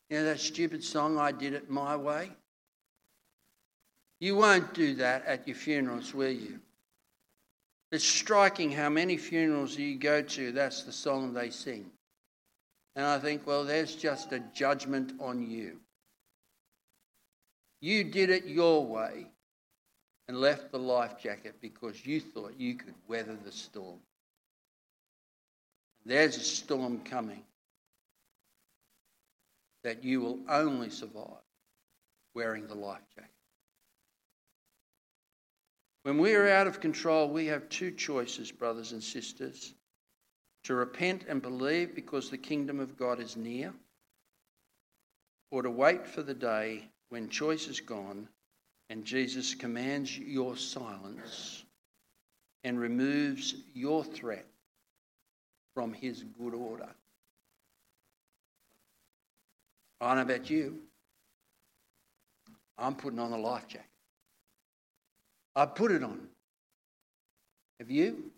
You 0.08 0.20
know 0.20 0.24
that 0.24 0.40
stupid 0.40 0.82
song, 0.82 1.18
I 1.18 1.30
Did 1.30 1.52
It 1.52 1.68
My 1.68 1.94
Way? 1.94 2.30
You 4.18 4.36
won't 4.36 4.72
do 4.72 4.94
that 4.94 5.26
at 5.26 5.46
your 5.46 5.56
funerals, 5.56 6.14
will 6.14 6.30
you? 6.32 6.60
It's 7.94 8.04
striking 8.04 8.72
how 8.72 8.88
many 8.88 9.16
funerals 9.16 9.78
you 9.78 9.96
go 9.96 10.20
to, 10.20 10.50
that's 10.50 10.82
the 10.82 10.90
song 10.90 11.32
they 11.32 11.50
sing. 11.50 11.92
And 12.96 13.06
I 13.06 13.20
think, 13.20 13.46
well, 13.46 13.62
there's 13.62 13.94
just 13.94 14.32
a 14.32 14.40
judgment 14.52 15.12
on 15.20 15.48
you. 15.48 15.78
You 17.80 18.02
did 18.02 18.30
it 18.30 18.46
your 18.46 18.84
way 18.84 19.28
and 20.26 20.40
left 20.40 20.72
the 20.72 20.78
life 20.80 21.20
jacket 21.22 21.54
because 21.60 22.04
you 22.04 22.18
thought 22.18 22.54
you 22.58 22.74
could 22.74 22.96
weather 23.06 23.38
the 23.44 23.52
storm. 23.52 24.00
There's 26.04 26.36
a 26.36 26.40
storm 26.40 26.98
coming 26.98 27.44
that 29.84 30.02
you 30.02 30.20
will 30.20 30.40
only 30.48 30.90
survive 30.90 31.46
wearing 32.34 32.66
the 32.66 32.74
life 32.74 33.06
jacket. 33.14 33.33
When 36.04 36.18
we 36.18 36.34
are 36.34 36.48
out 36.48 36.66
of 36.66 36.80
control, 36.80 37.30
we 37.30 37.46
have 37.46 37.68
two 37.70 37.90
choices, 37.90 38.52
brothers 38.52 38.92
and 38.92 39.02
sisters 39.02 39.72
to 40.64 40.74
repent 40.74 41.24
and 41.28 41.40
believe 41.40 41.94
because 41.94 42.28
the 42.28 42.38
kingdom 42.38 42.78
of 42.78 42.96
God 42.96 43.20
is 43.20 43.36
near, 43.36 43.72
or 45.50 45.62
to 45.62 45.70
wait 45.70 46.06
for 46.06 46.22
the 46.22 46.34
day 46.34 46.88
when 47.08 47.28
choice 47.28 47.68
is 47.68 47.80
gone 47.80 48.28
and 48.90 49.04
Jesus 49.04 49.54
commands 49.54 50.18
your 50.18 50.56
silence 50.56 51.64
and 52.64 52.78
removes 52.78 53.54
your 53.72 54.04
threat 54.04 54.46
from 55.74 55.94
his 55.94 56.22
good 56.38 56.54
order. 56.54 56.88
I 60.02 60.14
don't 60.14 60.28
know 60.28 60.34
about 60.34 60.50
you. 60.50 60.80
I'm 62.76 62.94
putting 62.94 63.18
on 63.18 63.30
the 63.30 63.38
life 63.38 63.68
jacket. 63.68 63.86
I 65.56 65.66
put 65.66 65.92
it 65.92 66.02
on. 66.02 66.28
Have 67.78 67.90
you? 67.90 68.30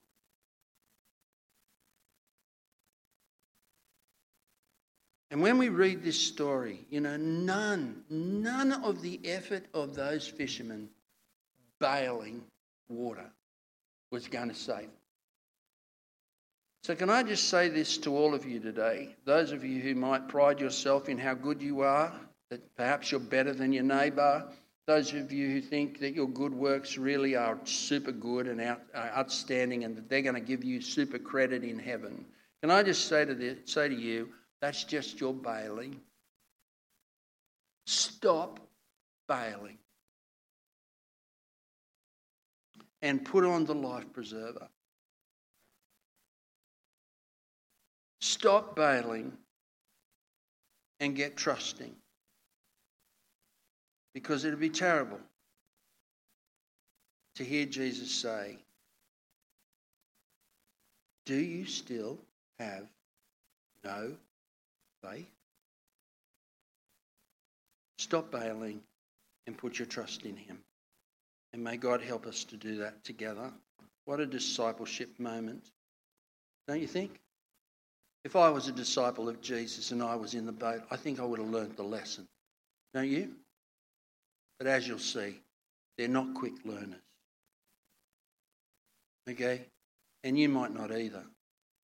And 5.30 5.42
when 5.42 5.58
we 5.58 5.68
read 5.68 6.02
this 6.02 6.20
story, 6.20 6.86
you 6.88 7.00
know, 7.00 7.16
none, 7.16 8.04
none 8.08 8.72
of 8.72 9.02
the 9.02 9.20
effort 9.24 9.64
of 9.74 9.94
those 9.94 10.26
fishermen 10.26 10.88
bailing 11.80 12.42
water 12.88 13.30
was 14.10 14.28
going 14.28 14.48
to 14.48 14.54
save. 14.54 14.88
So, 16.84 16.94
can 16.94 17.10
I 17.10 17.24
just 17.24 17.48
say 17.48 17.68
this 17.68 17.98
to 17.98 18.16
all 18.16 18.32
of 18.34 18.46
you 18.46 18.60
today? 18.60 19.16
Those 19.24 19.50
of 19.50 19.64
you 19.64 19.80
who 19.80 19.96
might 19.96 20.28
pride 20.28 20.60
yourself 20.60 21.08
in 21.08 21.18
how 21.18 21.34
good 21.34 21.60
you 21.60 21.80
are, 21.80 22.12
that 22.50 22.76
perhaps 22.76 23.10
you're 23.10 23.18
better 23.18 23.52
than 23.52 23.72
your 23.72 23.82
neighbour, 23.82 24.46
those 24.86 25.12
of 25.12 25.32
you 25.32 25.50
who 25.50 25.60
think 25.60 25.98
that 25.98 26.14
your 26.14 26.28
good 26.28 26.54
works 26.54 26.96
really 26.96 27.34
are 27.34 27.58
super 27.64 28.12
good 28.12 28.46
and 28.46 28.60
out, 28.60 28.82
uh, 28.94 29.08
outstanding 29.16 29.84
and 29.84 29.96
that 29.96 30.08
they're 30.08 30.22
going 30.22 30.34
to 30.34 30.40
give 30.40 30.62
you 30.62 30.80
super 30.80 31.18
credit 31.18 31.64
in 31.64 31.78
heaven, 31.78 32.24
can 32.62 32.70
I 32.70 32.82
just 32.82 33.08
say 33.08 33.24
to, 33.24 33.56
say 33.64 33.88
to 33.88 33.94
you, 33.94 34.28
that's 34.60 34.84
just 34.84 35.20
your 35.20 35.34
bailing. 35.34 36.00
Stop 37.86 38.60
bailing 39.28 39.78
and 43.02 43.24
put 43.24 43.44
on 43.44 43.64
the 43.64 43.74
life 43.74 44.12
preserver. 44.12 44.68
Stop 48.20 48.74
bailing 48.74 49.32
and 51.00 51.14
get 51.14 51.36
trusting 51.36 51.94
because 54.16 54.46
it'd 54.46 54.58
be 54.58 54.70
terrible 54.70 55.20
to 57.34 57.44
hear 57.44 57.66
Jesus 57.66 58.10
say, 58.10 58.56
Do 61.26 61.34
you 61.36 61.66
still 61.66 62.16
have 62.58 62.86
no 63.84 64.14
faith? 65.02 65.28
Stop 67.98 68.30
bailing 68.30 68.80
and 69.46 69.58
put 69.58 69.78
your 69.78 69.84
trust 69.84 70.22
in 70.22 70.34
Him. 70.34 70.60
And 71.52 71.62
may 71.62 71.76
God 71.76 72.00
help 72.00 72.26
us 72.26 72.42
to 72.44 72.56
do 72.56 72.78
that 72.78 73.04
together. 73.04 73.52
What 74.06 74.20
a 74.20 74.26
discipleship 74.26 75.10
moment, 75.20 75.72
don't 76.66 76.80
you 76.80 76.86
think? 76.86 77.20
If 78.24 78.34
I 78.34 78.48
was 78.48 78.66
a 78.66 78.72
disciple 78.72 79.28
of 79.28 79.42
Jesus 79.42 79.90
and 79.90 80.02
I 80.02 80.16
was 80.16 80.32
in 80.32 80.46
the 80.46 80.52
boat, 80.52 80.84
I 80.90 80.96
think 80.96 81.20
I 81.20 81.24
would 81.24 81.38
have 81.38 81.50
learnt 81.50 81.76
the 81.76 81.82
lesson. 81.82 82.26
Don't 82.94 83.10
you? 83.10 83.34
But 84.58 84.66
as 84.68 84.86
you'll 84.86 84.98
see, 84.98 85.40
they're 85.96 86.08
not 86.08 86.34
quick 86.34 86.54
learners. 86.64 87.00
Okay? 89.28 89.66
And 90.24 90.38
you 90.38 90.48
might 90.48 90.72
not 90.72 90.92
either. 90.92 91.24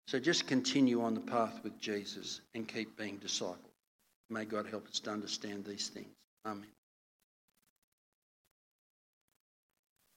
So 0.07 0.18
just 0.18 0.46
continue 0.46 1.03
on 1.03 1.14
the 1.14 1.20
path 1.20 1.61
with 1.62 1.79
Jesus 1.81 2.40
and 2.55 2.66
keep 2.66 2.96
being 2.96 3.18
disciple. 3.18 3.70
May 4.29 4.44
God 4.44 4.66
help 4.66 4.88
us 4.88 5.01
to 5.01 5.11
understand 5.11 5.64
these 5.64 5.88
things. 5.88 6.14
Amen. 6.44 6.66